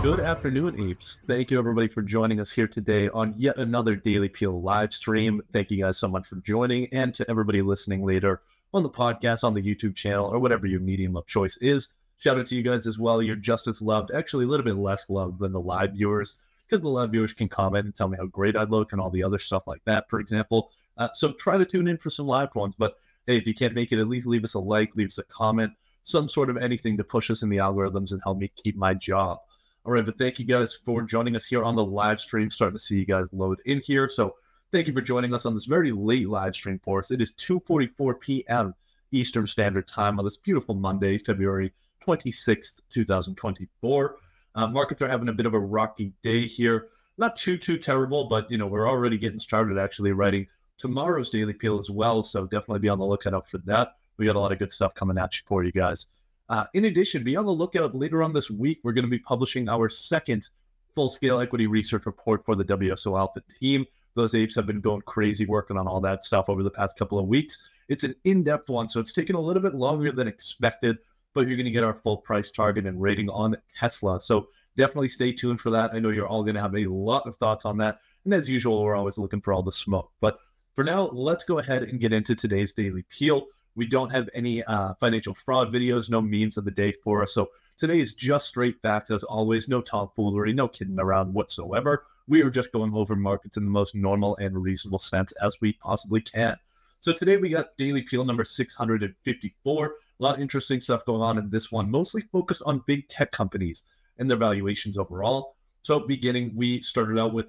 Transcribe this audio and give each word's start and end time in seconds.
Good 0.00 0.20
afternoon, 0.20 0.80
apes. 0.80 1.20
Thank 1.26 1.50
you, 1.50 1.58
everybody, 1.58 1.88
for 1.88 2.02
joining 2.02 2.38
us 2.38 2.52
here 2.52 2.68
today 2.68 3.08
on 3.08 3.34
yet 3.36 3.56
another 3.56 3.96
Daily 3.96 4.28
Peel 4.28 4.62
live 4.62 4.94
stream. 4.94 5.42
Thank 5.52 5.72
you 5.72 5.82
guys 5.82 5.98
so 5.98 6.06
much 6.06 6.28
for 6.28 6.36
joining, 6.36 6.86
and 6.94 7.12
to 7.14 7.28
everybody 7.28 7.62
listening 7.62 8.06
later 8.06 8.40
on 8.72 8.84
the 8.84 8.90
podcast, 8.90 9.42
on 9.42 9.54
the 9.54 9.60
YouTube 9.60 9.96
channel, 9.96 10.26
or 10.26 10.38
whatever 10.38 10.68
your 10.68 10.78
medium 10.78 11.16
of 11.16 11.26
choice 11.26 11.56
is. 11.56 11.94
Shout 12.18 12.38
out 12.38 12.46
to 12.46 12.54
you 12.54 12.62
guys 12.62 12.86
as 12.86 12.96
well. 12.96 13.20
You're 13.20 13.34
just 13.34 13.66
as 13.66 13.82
loved, 13.82 14.12
actually, 14.14 14.44
a 14.44 14.48
little 14.48 14.64
bit 14.64 14.76
less 14.76 15.10
loved 15.10 15.40
than 15.40 15.52
the 15.52 15.60
live 15.60 15.94
viewers, 15.94 16.36
because 16.64 16.80
the 16.80 16.88
live 16.88 17.10
viewers 17.10 17.32
can 17.32 17.48
comment 17.48 17.84
and 17.84 17.94
tell 17.94 18.08
me 18.08 18.18
how 18.18 18.26
great 18.26 18.56
I 18.56 18.62
look 18.62 18.92
and 18.92 19.00
all 19.00 19.10
the 19.10 19.24
other 19.24 19.38
stuff 19.38 19.66
like 19.66 19.84
that, 19.84 20.08
for 20.08 20.20
example. 20.20 20.70
Uh, 20.96 21.08
so 21.12 21.32
try 21.32 21.58
to 21.58 21.66
tune 21.66 21.88
in 21.88 21.98
for 21.98 22.08
some 22.08 22.28
live 22.28 22.54
ones. 22.54 22.76
But 22.78 22.96
hey, 23.26 23.36
if 23.36 23.48
you 23.48 23.54
can't 23.54 23.74
make 23.74 23.90
it, 23.90 23.98
at 23.98 24.08
least 24.08 24.26
leave 24.28 24.44
us 24.44 24.54
a 24.54 24.60
like, 24.60 24.94
leave 24.94 25.08
us 25.08 25.18
a 25.18 25.24
comment, 25.24 25.72
some 26.04 26.28
sort 26.28 26.50
of 26.50 26.56
anything 26.56 26.96
to 26.98 27.04
push 27.04 27.32
us 27.32 27.42
in 27.42 27.48
the 27.48 27.56
algorithms 27.56 28.12
and 28.12 28.22
help 28.22 28.38
me 28.38 28.52
keep 28.62 28.76
my 28.76 28.94
job. 28.94 29.40
All 29.88 29.94
right, 29.94 30.04
but 30.04 30.18
thank 30.18 30.38
you 30.38 30.44
guys 30.44 30.74
for 30.74 31.00
joining 31.00 31.34
us 31.34 31.46
here 31.46 31.64
on 31.64 31.74
the 31.74 31.82
live 31.82 32.20
stream. 32.20 32.50
Starting 32.50 32.76
to 32.76 32.84
see 32.84 32.98
you 32.98 33.06
guys 33.06 33.32
load 33.32 33.58
in 33.64 33.80
here. 33.80 34.06
So 34.06 34.34
thank 34.70 34.86
you 34.86 34.92
for 34.92 35.00
joining 35.00 35.32
us 35.32 35.46
on 35.46 35.54
this 35.54 35.64
very 35.64 35.92
late 35.92 36.28
live 36.28 36.54
stream 36.54 36.78
for 36.84 36.98
us. 36.98 37.10
It 37.10 37.22
is 37.22 37.32
2:44 37.32 38.20
p.m. 38.20 38.74
Eastern 39.12 39.46
Standard 39.46 39.88
Time 39.88 40.18
on 40.18 40.26
this 40.26 40.36
beautiful 40.36 40.74
Monday, 40.74 41.16
February 41.16 41.72
26th, 42.04 42.82
2024. 42.90 44.16
Uh, 44.54 44.66
markets 44.66 45.00
are 45.00 45.08
having 45.08 45.30
a 45.30 45.32
bit 45.32 45.46
of 45.46 45.54
a 45.54 45.58
rocky 45.58 46.12
day 46.20 46.46
here. 46.46 46.88
Not 47.16 47.36
too 47.36 47.56
too 47.56 47.78
terrible, 47.78 48.24
but 48.24 48.50
you 48.50 48.58
know 48.58 48.66
we're 48.66 48.90
already 48.90 49.16
getting 49.16 49.38
started 49.38 49.78
actually 49.78 50.12
writing 50.12 50.48
tomorrow's 50.76 51.30
daily 51.30 51.54
peel 51.54 51.78
as 51.78 51.88
well. 51.88 52.22
So 52.22 52.44
definitely 52.44 52.80
be 52.80 52.90
on 52.90 52.98
the 52.98 53.06
lookout 53.06 53.48
for 53.48 53.56
that. 53.64 53.94
We 54.18 54.26
got 54.26 54.36
a 54.36 54.40
lot 54.40 54.52
of 54.52 54.58
good 54.58 54.70
stuff 54.70 54.94
coming 54.94 55.16
at 55.16 55.34
you 55.38 55.44
for 55.46 55.64
you 55.64 55.72
guys. 55.72 56.08
Uh, 56.48 56.64
in 56.74 56.86
addition, 56.86 57.22
be 57.22 57.36
on 57.36 57.46
the 57.46 57.52
lookout 57.52 57.94
later 57.94 58.22
on 58.22 58.32
this 58.32 58.50
week. 58.50 58.80
We're 58.82 58.92
going 58.92 59.04
to 59.04 59.10
be 59.10 59.18
publishing 59.18 59.68
our 59.68 59.88
second 59.88 60.48
full 60.94 61.08
scale 61.08 61.40
equity 61.40 61.66
research 61.66 62.06
report 62.06 62.44
for 62.44 62.56
the 62.56 62.64
WSO 62.64 63.18
Alpha 63.18 63.42
team. 63.60 63.84
Those 64.14 64.34
apes 64.34 64.56
have 64.56 64.66
been 64.66 64.80
going 64.80 65.02
crazy 65.02 65.46
working 65.46 65.76
on 65.76 65.86
all 65.86 66.00
that 66.00 66.24
stuff 66.24 66.48
over 66.48 66.62
the 66.62 66.70
past 66.70 66.98
couple 66.98 67.18
of 67.18 67.26
weeks. 67.26 67.68
It's 67.88 68.04
an 68.04 68.14
in 68.24 68.42
depth 68.42 68.68
one, 68.68 68.88
so 68.88 68.98
it's 68.98 69.12
taken 69.12 69.36
a 69.36 69.40
little 69.40 69.62
bit 69.62 69.74
longer 69.74 70.10
than 70.10 70.26
expected, 70.26 70.98
but 71.34 71.46
you're 71.46 71.56
going 71.56 71.66
to 71.66 71.70
get 71.70 71.84
our 71.84 72.00
full 72.02 72.16
price 72.16 72.50
target 72.50 72.86
and 72.86 73.00
rating 73.00 73.28
on 73.30 73.56
Tesla. 73.78 74.20
So 74.20 74.48
definitely 74.76 75.10
stay 75.10 75.32
tuned 75.32 75.60
for 75.60 75.70
that. 75.70 75.94
I 75.94 75.98
know 75.98 76.10
you're 76.10 76.26
all 76.26 76.42
going 76.42 76.56
to 76.56 76.60
have 76.60 76.74
a 76.74 76.86
lot 76.86 77.26
of 77.26 77.36
thoughts 77.36 77.64
on 77.64 77.78
that. 77.78 78.00
And 78.24 78.34
as 78.34 78.48
usual, 78.48 78.82
we're 78.82 78.96
always 78.96 79.18
looking 79.18 79.40
for 79.40 79.52
all 79.52 79.62
the 79.62 79.72
smoke. 79.72 80.10
But 80.20 80.38
for 80.74 80.84
now, 80.84 81.10
let's 81.12 81.44
go 81.44 81.58
ahead 81.58 81.84
and 81.84 82.00
get 82.00 82.12
into 82.12 82.34
today's 82.34 82.72
daily 82.72 83.04
peel. 83.08 83.46
We 83.78 83.86
don't 83.86 84.10
have 84.10 84.28
any 84.34 84.64
uh, 84.64 84.94
financial 84.94 85.34
fraud 85.34 85.72
videos, 85.72 86.10
no 86.10 86.20
memes 86.20 86.56
of 86.56 86.64
the 86.64 86.72
day 86.72 86.90
for 87.04 87.22
us. 87.22 87.32
So 87.32 87.50
today 87.76 88.00
is 88.00 88.12
just 88.12 88.48
straight 88.48 88.82
facts, 88.82 89.08
as 89.08 89.22
always. 89.22 89.68
No 89.68 89.80
tomfoolery, 89.80 90.52
no 90.52 90.66
kidding 90.66 90.98
around 90.98 91.32
whatsoever. 91.32 92.04
We 92.26 92.42
are 92.42 92.50
just 92.50 92.72
going 92.72 92.92
over 92.92 93.14
markets 93.14 93.56
in 93.56 93.64
the 93.64 93.70
most 93.70 93.94
normal 93.94 94.36
and 94.38 94.60
reasonable 94.60 94.98
sense 94.98 95.32
as 95.40 95.60
we 95.60 95.74
possibly 95.74 96.20
can. 96.20 96.56
So 96.98 97.12
today 97.12 97.36
we 97.36 97.50
got 97.50 97.76
daily 97.76 98.02
peel 98.02 98.24
number 98.24 98.42
654. 98.42 99.86
A 99.86 99.90
lot 100.18 100.34
of 100.34 100.40
interesting 100.40 100.80
stuff 100.80 101.04
going 101.04 101.22
on 101.22 101.38
in 101.38 101.48
this 101.48 101.70
one, 101.70 101.88
mostly 101.88 102.22
focused 102.32 102.62
on 102.66 102.82
big 102.84 103.06
tech 103.06 103.30
companies 103.30 103.84
and 104.18 104.28
their 104.28 104.38
valuations 104.38 104.98
overall. 104.98 105.54
So 105.82 106.00
beginning, 106.00 106.50
we 106.56 106.80
started 106.80 107.16
out 107.16 107.32
with 107.32 107.46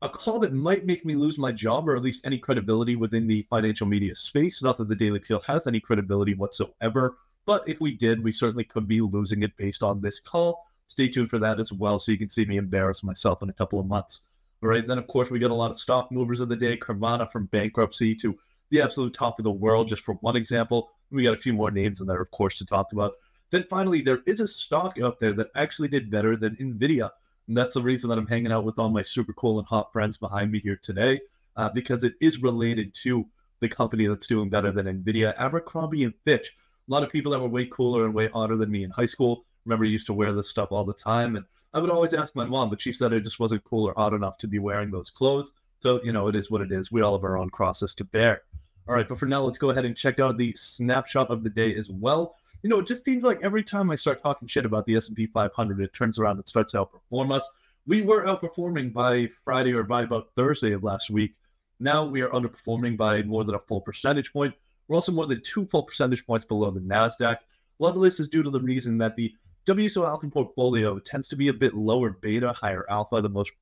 a 0.00 0.08
call 0.08 0.38
that 0.40 0.52
might 0.52 0.86
make 0.86 1.04
me 1.04 1.14
lose 1.14 1.38
my 1.38 1.50
job 1.50 1.88
or 1.88 1.96
at 1.96 2.02
least 2.02 2.24
any 2.24 2.38
credibility 2.38 2.94
within 2.94 3.26
the 3.26 3.46
financial 3.50 3.86
media 3.86 4.14
space. 4.14 4.62
Not 4.62 4.76
that 4.78 4.88
the 4.88 4.94
Daily 4.94 5.18
Peel 5.18 5.40
has 5.46 5.66
any 5.66 5.80
credibility 5.80 6.34
whatsoever, 6.34 7.16
but 7.46 7.68
if 7.68 7.80
we 7.80 7.96
did, 7.96 8.22
we 8.22 8.30
certainly 8.30 8.64
could 8.64 8.86
be 8.86 9.00
losing 9.00 9.42
it 9.42 9.56
based 9.56 9.82
on 9.82 10.00
this 10.00 10.20
call. 10.20 10.66
Stay 10.86 11.08
tuned 11.08 11.30
for 11.30 11.38
that 11.38 11.58
as 11.58 11.72
well 11.72 11.98
so 11.98 12.12
you 12.12 12.18
can 12.18 12.28
see 12.28 12.44
me 12.44 12.56
embarrass 12.56 13.02
myself 13.02 13.42
in 13.42 13.50
a 13.50 13.54
couple 13.54 13.80
of 13.80 13.86
months. 13.86 14.22
All 14.62 14.68
right, 14.68 14.86
then 14.86 14.98
of 14.98 15.06
course 15.06 15.30
we 15.30 15.38
got 15.38 15.50
a 15.50 15.54
lot 15.54 15.70
of 15.70 15.78
stock 15.78 16.10
movers 16.12 16.40
of 16.40 16.48
the 16.48 16.56
day, 16.56 16.76
Carvana 16.76 17.30
from 17.30 17.46
bankruptcy 17.46 18.14
to 18.16 18.38
the 18.70 18.80
absolute 18.82 19.14
top 19.14 19.38
of 19.38 19.44
the 19.44 19.50
world, 19.50 19.88
just 19.88 20.04
for 20.04 20.14
one 20.14 20.36
example. 20.36 20.90
We 21.10 21.22
got 21.22 21.34
a 21.34 21.38
few 21.38 21.52
more 21.52 21.70
names 21.70 22.00
in 22.00 22.06
there, 22.06 22.20
of 22.20 22.30
course, 22.30 22.56
to 22.58 22.66
talk 22.66 22.92
about. 22.92 23.14
Then 23.50 23.64
finally, 23.70 24.02
there 24.02 24.20
is 24.26 24.40
a 24.40 24.46
stock 24.46 24.98
out 25.00 25.18
there 25.20 25.32
that 25.32 25.50
actually 25.54 25.88
did 25.88 26.10
better 26.10 26.36
than 26.36 26.56
Nvidia. 26.56 27.10
And 27.48 27.56
that's 27.56 27.74
the 27.74 27.82
reason 27.82 28.10
that 28.10 28.18
I'm 28.18 28.26
hanging 28.26 28.52
out 28.52 28.64
with 28.64 28.78
all 28.78 28.90
my 28.90 29.02
super 29.02 29.32
cool 29.32 29.58
and 29.58 29.66
hot 29.66 29.92
friends 29.92 30.18
behind 30.18 30.52
me 30.52 30.60
here 30.60 30.78
today, 30.80 31.20
uh, 31.56 31.70
because 31.70 32.04
it 32.04 32.14
is 32.20 32.42
related 32.42 32.94
to 33.02 33.26
the 33.60 33.68
company 33.68 34.06
that's 34.06 34.26
doing 34.26 34.50
better 34.50 34.70
than 34.70 34.86
NVIDIA, 34.86 35.34
Abercrombie 35.36 36.04
and 36.04 36.14
Fitch. 36.24 36.54
A 36.88 36.92
lot 36.92 37.02
of 37.02 37.10
people 37.10 37.32
that 37.32 37.40
were 37.40 37.48
way 37.48 37.66
cooler 37.66 38.04
and 38.04 38.14
way 38.14 38.28
hotter 38.28 38.56
than 38.56 38.70
me 38.70 38.84
in 38.84 38.90
high 38.90 39.06
school. 39.06 39.44
Remember, 39.64 39.84
I 39.84 39.88
used 39.88 40.06
to 40.06 40.12
wear 40.12 40.32
this 40.32 40.48
stuff 40.48 40.70
all 40.70 40.84
the 40.84 40.92
time. 40.92 41.36
And 41.36 41.44
I 41.74 41.80
would 41.80 41.90
always 41.90 42.14
ask 42.14 42.36
my 42.36 42.44
mom, 42.44 42.70
but 42.70 42.80
she 42.80 42.92
said 42.92 43.12
I 43.12 43.18
just 43.18 43.40
wasn't 43.40 43.64
cool 43.64 43.88
or 43.88 43.94
hot 43.94 44.14
enough 44.14 44.36
to 44.38 44.46
be 44.46 44.58
wearing 44.58 44.90
those 44.90 45.10
clothes. 45.10 45.52
So, 45.80 46.02
you 46.02 46.12
know, 46.12 46.28
it 46.28 46.36
is 46.36 46.50
what 46.50 46.60
it 46.60 46.72
is. 46.72 46.92
We 46.92 47.02
all 47.02 47.16
have 47.16 47.24
our 47.24 47.38
own 47.38 47.50
crosses 47.50 47.94
to 47.96 48.04
bear. 48.04 48.42
All 48.88 48.94
right, 48.94 49.08
but 49.08 49.18
for 49.18 49.26
now, 49.26 49.42
let's 49.42 49.58
go 49.58 49.70
ahead 49.70 49.84
and 49.84 49.96
check 49.96 50.18
out 50.18 50.38
the 50.38 50.54
snapshot 50.54 51.30
of 51.30 51.44
the 51.44 51.50
day 51.50 51.74
as 51.74 51.90
well 51.90 52.36
you 52.62 52.70
know, 52.70 52.80
it 52.80 52.86
just 52.86 53.04
seems 53.04 53.22
like 53.22 53.42
every 53.42 53.62
time 53.62 53.90
I 53.90 53.94
start 53.94 54.22
talking 54.22 54.48
shit 54.48 54.64
about 54.64 54.86
the 54.86 54.96
S&P 54.96 55.26
500, 55.26 55.80
it 55.80 55.92
turns 55.92 56.18
around 56.18 56.36
and 56.36 56.48
starts 56.48 56.72
to 56.72 56.84
outperform 56.84 57.32
us. 57.32 57.48
We 57.86 58.02
were 58.02 58.24
outperforming 58.24 58.92
by 58.92 59.30
Friday 59.44 59.72
or 59.72 59.84
by 59.84 60.02
about 60.02 60.30
Thursday 60.34 60.72
of 60.72 60.82
last 60.82 61.10
week. 61.10 61.34
Now 61.80 62.04
we 62.04 62.20
are 62.20 62.28
underperforming 62.30 62.96
by 62.96 63.22
more 63.22 63.44
than 63.44 63.54
a 63.54 63.60
full 63.60 63.80
percentage 63.80 64.32
point. 64.32 64.54
We're 64.88 64.96
also 64.96 65.12
more 65.12 65.26
than 65.26 65.42
two 65.42 65.66
full 65.66 65.84
percentage 65.84 66.26
points 66.26 66.44
below 66.44 66.70
the 66.70 66.80
NASDAQ. 66.80 67.36
A 67.36 67.38
lot 67.78 67.94
of 67.94 68.02
this 68.02 68.18
is 68.18 68.28
due 68.28 68.42
to 68.42 68.50
the 68.50 68.60
reason 68.60 68.98
that 68.98 69.16
the 69.16 69.32
WSO 69.66 70.06
Alpha 70.06 70.28
portfolio 70.28 70.98
tends 70.98 71.28
to 71.28 71.36
be 71.36 71.48
a 71.48 71.52
bit 71.52 71.74
lower 71.74 72.10
beta, 72.10 72.52
higher 72.52 72.84
alpha 72.88 73.20
than 73.20 73.32
most, 73.32 73.52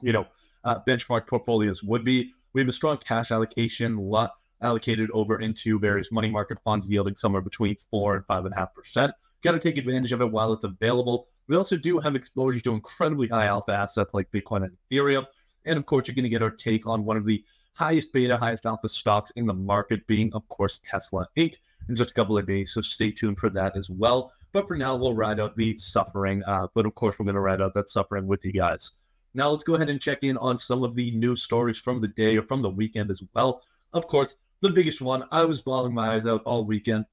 you 0.00 0.12
know, 0.12 0.26
uh, 0.64 0.80
benchmark 0.86 1.26
portfolios 1.26 1.82
would 1.82 2.04
be. 2.04 2.32
We 2.54 2.60
have 2.60 2.68
a 2.68 2.72
strong 2.72 2.98
cash 2.98 3.30
allocation, 3.30 3.96
a 3.96 4.00
lot 4.00 4.32
allocated 4.62 5.10
over 5.12 5.40
into 5.40 5.78
various 5.78 6.10
money 6.10 6.30
market 6.30 6.58
funds 6.64 6.88
yielding 6.88 7.14
somewhere 7.14 7.42
between 7.42 7.76
four 7.90 8.16
and 8.16 8.26
five 8.26 8.44
and 8.44 8.54
a 8.54 8.56
half 8.56 8.74
percent. 8.74 9.12
Got 9.42 9.52
to 9.52 9.58
take 9.58 9.76
advantage 9.78 10.12
of 10.12 10.20
it 10.20 10.30
while 10.30 10.52
it's 10.52 10.64
available. 10.64 11.28
We 11.48 11.56
also 11.56 11.76
do 11.76 11.98
have 11.98 12.14
exposure 12.14 12.60
to 12.60 12.72
incredibly 12.72 13.28
high 13.28 13.46
alpha 13.46 13.72
assets 13.72 14.14
like 14.14 14.30
Bitcoin 14.30 14.64
and 14.64 14.76
Ethereum. 14.90 15.26
And 15.64 15.78
of 15.78 15.86
course, 15.86 16.06
you're 16.06 16.14
going 16.14 16.24
to 16.24 16.28
get 16.28 16.42
our 16.42 16.50
take 16.50 16.86
on 16.86 17.04
one 17.04 17.16
of 17.16 17.26
the 17.26 17.44
highest 17.74 18.12
beta, 18.12 18.36
highest 18.36 18.66
alpha 18.66 18.88
stocks 18.88 19.30
in 19.32 19.46
the 19.46 19.54
market, 19.54 20.06
being, 20.06 20.32
of 20.34 20.46
course, 20.48 20.80
Tesla 20.82 21.26
Inc. 21.36 21.54
in 21.88 21.96
just 21.96 22.10
a 22.10 22.14
couple 22.14 22.38
of 22.38 22.46
days. 22.46 22.72
So 22.72 22.80
stay 22.80 23.10
tuned 23.10 23.38
for 23.38 23.50
that 23.50 23.76
as 23.76 23.90
well. 23.90 24.32
But 24.52 24.68
for 24.68 24.76
now, 24.76 24.96
we'll 24.96 25.14
ride 25.14 25.40
out 25.40 25.56
the 25.56 25.76
suffering. 25.78 26.42
Uh, 26.44 26.68
but 26.74 26.86
of 26.86 26.94
course, 26.94 27.18
we're 27.18 27.24
going 27.24 27.34
to 27.34 27.40
ride 27.40 27.62
out 27.62 27.74
that 27.74 27.88
suffering 27.88 28.26
with 28.26 28.44
you 28.44 28.52
guys. 28.52 28.92
Now, 29.34 29.50
let's 29.50 29.64
go 29.64 29.74
ahead 29.74 29.88
and 29.88 30.00
check 30.00 30.22
in 30.22 30.36
on 30.36 30.58
some 30.58 30.84
of 30.84 30.94
the 30.94 31.10
news 31.12 31.42
stories 31.42 31.78
from 31.78 32.00
the 32.00 32.08
day 32.08 32.36
or 32.36 32.42
from 32.42 32.60
the 32.60 32.68
weekend 32.68 33.10
as 33.10 33.22
well. 33.34 33.62
Of 33.94 34.06
course, 34.06 34.36
the 34.62 34.70
biggest 34.70 35.00
one. 35.00 35.24
I 35.30 35.44
was 35.44 35.60
bawling 35.60 35.92
my 35.92 36.14
eyes 36.14 36.24
out 36.24 36.42
all 36.44 36.64
weekend 36.64 37.04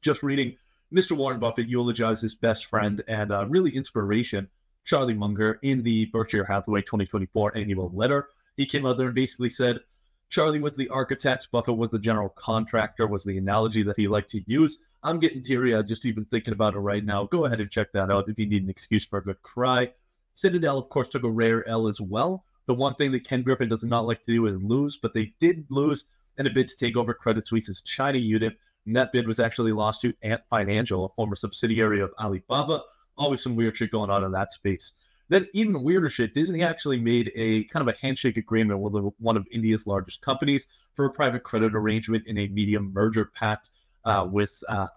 just 0.00 0.22
reading 0.22 0.56
Mr. 0.92 1.16
Warren 1.16 1.40
Buffett 1.40 1.68
eulogize 1.68 2.22
his 2.22 2.36
best 2.36 2.66
friend 2.66 3.02
and 3.08 3.32
uh, 3.32 3.46
really 3.46 3.74
inspiration, 3.74 4.48
Charlie 4.84 5.12
Munger, 5.12 5.58
in 5.60 5.82
the 5.82 6.06
Berkshire 6.06 6.44
Hathaway 6.44 6.82
2024 6.82 7.56
annual 7.56 7.90
letter. 7.92 8.28
He 8.56 8.64
came 8.64 8.86
out 8.86 8.96
there 8.96 9.06
and 9.06 9.14
basically 9.14 9.50
said 9.50 9.80
Charlie 10.30 10.60
was 10.60 10.74
the 10.74 10.88
architect, 10.88 11.50
Buffett 11.50 11.76
was 11.76 11.90
the 11.90 11.98
general 11.98 12.28
contractor, 12.28 13.08
was 13.08 13.24
the 13.24 13.38
analogy 13.38 13.82
that 13.82 13.96
he 13.96 14.06
liked 14.06 14.30
to 14.30 14.44
use. 14.46 14.78
I'm 15.02 15.18
getting 15.18 15.42
teary 15.42 15.74
eyed 15.74 15.88
just 15.88 16.06
even 16.06 16.24
thinking 16.26 16.54
about 16.54 16.74
it 16.74 16.78
right 16.78 17.04
now. 17.04 17.24
Go 17.24 17.44
ahead 17.44 17.60
and 17.60 17.70
check 17.70 17.92
that 17.92 18.10
out 18.10 18.28
if 18.28 18.38
you 18.38 18.46
need 18.46 18.62
an 18.62 18.70
excuse 18.70 19.04
for 19.04 19.18
a 19.18 19.24
good 19.24 19.42
cry. 19.42 19.92
Citadel, 20.34 20.78
of 20.78 20.88
course, 20.90 21.08
took 21.08 21.24
a 21.24 21.30
rare 21.30 21.68
L 21.68 21.88
as 21.88 22.00
well. 22.00 22.44
The 22.66 22.74
one 22.74 22.94
thing 22.94 23.10
that 23.12 23.24
Ken 23.24 23.42
Griffin 23.42 23.68
does 23.68 23.82
not 23.82 24.06
like 24.06 24.24
to 24.24 24.32
do 24.32 24.46
is 24.46 24.62
lose, 24.62 24.96
but 24.96 25.12
they 25.12 25.34
did 25.40 25.66
lose 25.70 26.04
in 26.38 26.46
a 26.46 26.50
bid 26.50 26.68
to 26.68 26.76
take 26.76 26.96
over 26.96 27.14
Credit 27.14 27.46
Suisse's 27.46 27.80
China 27.82 28.18
unit. 28.18 28.58
And 28.86 28.96
that 28.96 29.12
bid 29.12 29.26
was 29.26 29.40
actually 29.40 29.72
lost 29.72 30.02
to 30.02 30.12
Ant 30.22 30.42
Financial, 30.50 31.06
a 31.06 31.08
former 31.10 31.34
subsidiary 31.34 32.00
of 32.00 32.12
Alibaba. 32.18 32.82
Always 33.16 33.42
some 33.42 33.56
weird 33.56 33.76
shit 33.76 33.90
going 33.90 34.10
on 34.10 34.24
in 34.24 34.32
that 34.32 34.52
space. 34.52 34.92
Then, 35.28 35.46
even 35.54 35.82
weirder 35.82 36.10
shit, 36.10 36.34
Disney 36.34 36.62
actually 36.62 37.00
made 37.00 37.32
a 37.34 37.64
kind 37.64 37.88
of 37.88 37.94
a 37.94 37.98
handshake 37.98 38.36
agreement 38.36 38.80
with 38.80 39.14
one 39.18 39.36
of 39.38 39.46
India's 39.50 39.86
largest 39.86 40.20
companies 40.20 40.66
for 40.92 41.06
a 41.06 41.10
private 41.10 41.42
credit 41.42 41.74
arrangement 41.74 42.26
in 42.26 42.36
a 42.36 42.48
medium 42.48 42.92
merger 42.92 43.24
pact 43.24 43.70
uh, 44.04 44.28
with, 44.30 44.62
uh, 44.68 44.88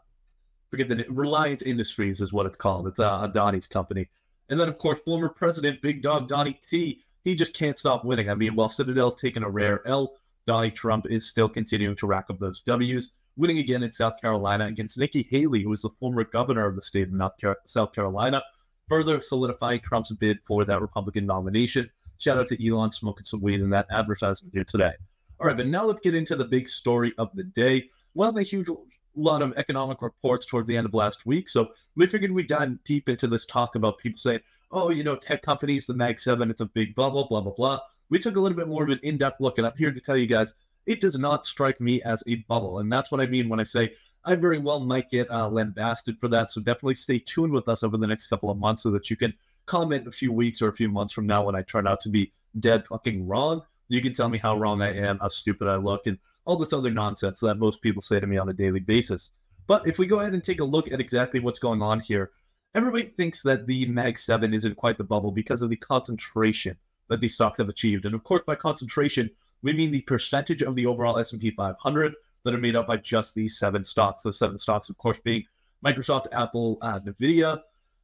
forget 0.70 0.90
the 0.90 0.96
name, 0.96 1.16
Reliance 1.16 1.62
Industries 1.62 2.20
is 2.20 2.34
what 2.34 2.46
it's 2.46 2.58
called. 2.58 2.88
It's 2.88 3.00
uh, 3.00 3.26
Adani's 3.26 3.68
company. 3.68 4.10
And 4.50 4.60
then, 4.60 4.68
of 4.68 4.78
course, 4.78 5.00
former 5.00 5.30
president 5.30 5.82
Big 5.82 6.02
Dog 6.02 6.28
Donnie 6.28 6.60
T, 6.68 7.04
he 7.24 7.36
just 7.36 7.54
can't 7.54 7.78
stop 7.78 8.04
winning. 8.04 8.30
I 8.30 8.36
mean, 8.36 8.56
while 8.56 8.70
Citadel's 8.70 9.16
taken 9.16 9.44
a 9.44 9.50
rare 9.50 9.86
L, 9.88 10.16
Donald 10.48 10.74
Trump 10.74 11.06
is 11.10 11.30
still 11.30 11.50
continuing 11.50 11.96
to 11.98 12.08
rack 12.08 12.28
up 12.30 12.40
those 12.40 12.62
W's, 12.62 13.12
winning 13.36 13.60
again 13.60 13.84
in 13.84 13.92
South 13.92 14.20
Carolina 14.22 14.66
against 14.66 14.98
Nikki 14.98 15.28
Haley, 15.30 15.62
who 15.62 15.74
is 15.74 15.82
the 15.82 15.90
former 16.00 16.24
governor 16.24 16.66
of 16.66 16.76
the 16.76 16.82
state 16.82 17.10
of 17.12 17.56
South 17.66 17.94
Carolina, 17.94 18.42
further 18.88 19.20
solidifying 19.20 19.82
Trump's 19.82 20.14
bid 20.14 20.40
for 20.42 20.64
that 20.64 20.80
Republican 20.80 21.26
nomination. 21.26 21.90
Shout 22.18 22.38
out 22.38 22.48
to 22.48 22.68
Elon 22.68 22.92
smoking 22.92 23.26
some 23.26 23.42
weed 23.42 23.60
in 23.60 23.70
that 23.72 23.88
advertisement 23.92 24.54
here 24.54 24.64
today. 24.64 24.94
All 25.40 25.48
right, 25.48 25.58
but 25.58 25.68
now 25.68 25.86
let's 25.86 26.00
get 26.00 26.16
into 26.16 26.38
the 26.38 26.46
big 26.46 26.70
story 26.70 27.14
of 27.18 27.30
the 27.36 27.44
day. 27.44 27.90
Wasn't 28.14 28.40
a 28.40 28.44
huge 28.44 28.70
lot 29.16 29.42
of 29.42 29.54
economic 29.58 30.02
reports 30.02 30.46
towards 30.46 30.70
the 30.70 30.78
end 30.78 30.86
of 30.86 30.94
last 30.94 31.26
week, 31.26 31.50
so 31.50 31.68
we 31.96 32.08
figured 32.08 32.32
we'd 32.32 32.48
dive 32.48 32.82
deep 32.86 33.10
into 33.10 33.28
this 33.28 33.46
talk 33.46 33.76
about 33.76 33.98
people 33.98 34.18
saying, 34.18 34.40
oh, 34.72 34.92
you 34.92 35.04
know, 35.04 35.18
tech 35.18 35.42
companies, 35.42 35.86
the 35.86 35.94
Mag 35.94 36.22
7, 36.22 36.50
it's 36.50 36.62
a 36.62 36.66
big 36.66 36.96
bubble, 36.96 37.28
blah, 37.28 37.42
blah, 37.42 37.54
blah. 37.54 37.80
We 38.10 38.20
took 38.20 38.36
a 38.36 38.40
little 38.40 38.58
bit 38.58 38.68
more 38.68 38.84
of 38.84 38.90
an 38.90 39.00
in 39.04 39.18
depth 39.18 39.42
look, 39.42 39.58
and 39.58 39.68
I'm 39.68 39.78
here 39.78 39.92
to 39.92 40.02
tell 40.02 40.18
you 40.18 40.28
guys 40.28 40.54
it 40.86 41.02
does 41.02 41.18
not 41.18 41.46
strike 41.46 41.80
me 41.82 42.02
as 42.02 42.24
a 42.28 42.36
bubble. 42.48 42.80
And 42.80 42.92
that's 42.92 43.12
what 43.12 43.22
I 43.22 43.28
mean 43.28 43.50
when 43.50 43.60
I 43.60 43.64
say 43.64 43.94
I 44.24 44.36
very 44.36 44.58
well 44.58 44.80
might 44.80 45.12
get 45.12 45.30
uh, 45.30 45.48
lambasted 45.50 46.20
for 46.20 46.28
that. 46.30 46.50
So 46.50 46.62
definitely 46.62 46.96
stay 46.96 47.20
tuned 47.20 47.54
with 47.54 47.68
us 47.68 47.84
over 47.84 47.98
the 47.98 48.08
next 48.08 48.28
couple 48.28 48.50
of 48.50 48.58
months 48.58 48.84
so 48.84 48.92
that 48.92 49.10
you 49.10 49.16
can 49.16 49.34
comment 49.66 50.08
a 50.08 50.12
few 50.12 50.32
weeks 50.32 50.62
or 50.62 50.70
a 50.70 50.74
few 50.74 50.90
months 50.90 51.14
from 51.14 51.28
now 51.28 51.44
when 51.44 51.56
I 51.56 51.62
turn 51.62 51.88
out 51.88 52.00
to 52.02 52.10
be 52.10 52.32
dead 52.60 52.88
fucking 52.88 53.28
wrong. 53.28 53.62
You 53.90 54.02
can 54.02 54.14
tell 54.14 54.30
me 54.30 54.38
how 54.38 54.58
wrong 54.58 54.82
I 54.82 54.94
am, 54.94 55.20
how 55.20 55.28
stupid 55.28 55.68
I 55.68 55.76
look, 55.76 56.08
and 56.08 56.18
all 56.46 56.56
this 56.56 56.74
other 56.74 56.92
nonsense 56.92 57.42
that 57.42 57.56
most 57.56 57.82
people 57.82 58.02
say 58.02 58.20
to 58.20 58.28
me 58.28 58.38
on 58.38 58.50
a 58.50 58.54
daily 58.54 58.80
basis. 58.80 59.32
But 59.68 59.86
if 59.86 60.00
we 60.00 60.08
go 60.08 60.22
ahead 60.22 60.34
and 60.34 60.44
take 60.44 60.62
a 60.62 60.66
look 60.66 60.92
at 60.92 61.02
exactly 61.02 61.42
what's 61.42 61.60
going 61.60 61.82
on 61.82 62.00
here, 62.00 62.32
everybody 62.74 63.06
thinks 63.06 63.42
that 63.44 63.68
the 63.68 63.86
Mag 63.86 64.18
7 64.18 64.54
isn't 64.54 64.78
quite 64.78 64.98
the 64.98 65.04
bubble 65.04 65.32
because 65.32 65.62
of 65.62 65.70
the 65.70 65.76
concentration 65.76 66.78
that 67.10 67.22
these 67.22 67.36
stocks 67.36 67.58
have 67.58 67.70
achieved. 67.70 68.06
And 68.06 68.14
of 68.14 68.24
course, 68.24 68.44
by 68.46 68.56
concentration, 68.56 69.30
we 69.62 69.74
mean 69.74 69.92
the 69.92 70.02
percentage 70.02 70.62
of 70.62 70.76
the 70.76 70.86
overall 70.86 71.18
S&P 71.18 71.52
500 71.52 72.14
that 72.44 72.54
are 72.54 72.60
made 72.60 72.76
up 72.76 72.88
by 72.88 72.98
just 72.98 73.36
these 73.36 73.58
seven 73.58 73.84
stocks. 73.84 74.24
Those 74.24 74.40
seven 74.40 74.58
stocks, 74.58 74.90
of 74.90 74.98
course, 74.98 75.20
being 75.20 75.46
Microsoft, 75.86 76.28
Apple, 76.32 76.78
uh, 76.82 77.00
Nvidia, 77.00 77.62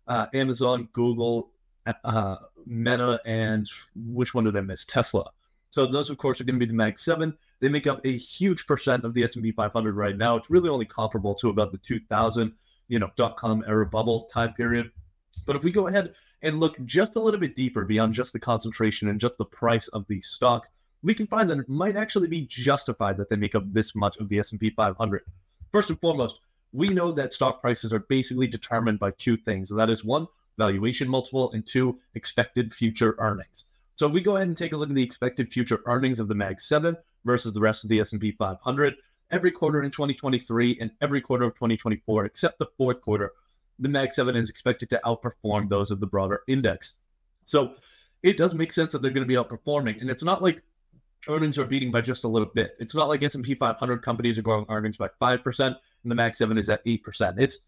uh, 0.07 0.25
Amazon, 0.33 0.89
Google, 0.93 1.51
uh, 2.03 2.35
Meta, 2.65 3.19
and 3.25 3.67
which 3.95 4.33
one 4.33 4.45
did 4.45 4.57
I 4.57 4.61
miss? 4.61 4.85
Tesla. 4.85 5.29
So 5.69 5.85
those, 5.85 6.09
of 6.09 6.17
course, 6.17 6.39
are 6.39 6.43
going 6.43 6.59
to 6.59 6.65
be 6.65 6.69
the 6.69 6.77
Mag 6.77 6.99
7. 6.99 7.35
They 7.59 7.69
make 7.69 7.87
up 7.87 8.05
a 8.05 8.17
huge 8.17 8.67
percent 8.67 9.05
of 9.05 9.13
the 9.13 9.23
S&P 9.23 9.51
500 9.51 9.95
right 9.95 10.15
now. 10.15 10.35
It's 10.35 10.49
really 10.49 10.69
only 10.69 10.85
comparable 10.85 11.33
to 11.35 11.49
about 11.49 11.71
the 11.71 11.77
2000, 11.79 12.53
you 12.89 12.99
know, 12.99 13.09
dot-com 13.15 13.63
era 13.67 13.85
bubble 13.85 14.21
time 14.21 14.53
period. 14.53 14.91
But 15.45 15.55
if 15.55 15.63
we 15.63 15.71
go 15.71 15.87
ahead 15.87 16.13
and 16.43 16.59
look 16.59 16.77
just 16.85 17.15
a 17.15 17.19
little 17.19 17.39
bit 17.39 17.55
deeper 17.55 17.85
beyond 17.85 18.13
just 18.13 18.33
the 18.33 18.39
concentration 18.39 19.07
and 19.07 19.19
just 19.19 19.37
the 19.37 19.45
price 19.45 19.87
of 19.87 20.05
these 20.07 20.27
stocks, 20.27 20.69
we 21.01 21.13
can 21.13 21.25
find 21.25 21.49
that 21.49 21.57
it 21.57 21.69
might 21.69 21.95
actually 21.95 22.27
be 22.27 22.41
justified 22.41 23.17
that 23.17 23.29
they 23.29 23.35
make 23.35 23.55
up 23.55 23.63
this 23.65 23.95
much 23.95 24.17
of 24.17 24.29
the 24.29 24.39
S&P 24.39 24.69
500. 24.69 25.23
First 25.71 25.89
and 25.89 25.99
foremost, 25.99 26.39
we 26.73 26.89
know 26.89 27.11
that 27.11 27.33
stock 27.33 27.61
prices 27.61 27.93
are 27.93 27.99
basically 27.99 28.47
determined 28.47 28.99
by 28.99 29.11
two 29.11 29.35
things. 29.35 29.71
And 29.71 29.79
that 29.79 29.89
is 29.89 30.03
one, 30.03 30.27
valuation 30.57 31.09
multiple, 31.09 31.51
and 31.51 31.65
two, 31.65 31.99
expected 32.15 32.73
future 32.73 33.15
earnings. 33.19 33.65
So 33.95 34.07
we 34.07 34.21
go 34.21 34.35
ahead 34.35 34.47
and 34.47 34.57
take 34.57 34.73
a 34.73 34.77
look 34.77 34.89
at 34.89 34.95
the 34.95 35.03
expected 35.03 35.51
future 35.51 35.81
earnings 35.85 36.19
of 36.19 36.27
the 36.27 36.35
Mag 36.35 36.59
7 36.59 36.97
versus 37.25 37.53
the 37.53 37.61
rest 37.61 37.83
of 37.83 37.89
the 37.89 37.99
S&P 37.99 38.31
500, 38.31 38.95
every 39.31 39.51
quarter 39.51 39.83
in 39.83 39.91
2023 39.91 40.77
and 40.81 40.91
every 41.01 41.21
quarter 41.21 41.45
of 41.45 41.53
2024, 41.53 42.25
except 42.25 42.59
the 42.59 42.65
fourth 42.77 43.01
quarter, 43.01 43.31
the 43.79 43.89
Mag 43.89 44.13
7 44.13 44.35
is 44.35 44.49
expected 44.49 44.89
to 44.91 45.01
outperform 45.05 45.69
those 45.69 45.91
of 45.91 45.99
the 45.99 46.07
broader 46.07 46.41
index. 46.47 46.95
So 47.45 47.73
it 48.21 48.37
does 48.37 48.53
make 48.53 48.71
sense 48.71 48.93
that 48.93 49.01
they're 49.01 49.11
going 49.11 49.27
to 49.27 49.27
be 49.27 49.35
outperforming. 49.35 49.99
And 49.99 50.09
it's 50.09 50.23
not 50.23 50.41
like 50.41 50.61
earnings 51.27 51.57
are 51.57 51.65
beating 51.65 51.91
by 51.91 52.01
just 52.01 52.23
a 52.23 52.27
little 52.27 52.49
bit. 52.53 52.75
It's 52.79 52.95
not 52.95 53.07
like 53.07 53.23
S&P 53.23 53.55
500 53.55 54.01
companies 54.01 54.37
are 54.37 54.41
growing 54.41 54.65
earnings 54.69 54.97
by 54.97 55.09
5% 55.21 55.65
and 55.67 55.75
the 56.03 56.15
Mag 56.15 56.35
7 56.35 56.57
is 56.57 56.69
at 56.69 56.83
8%. 56.85 57.35
It's 57.37 57.59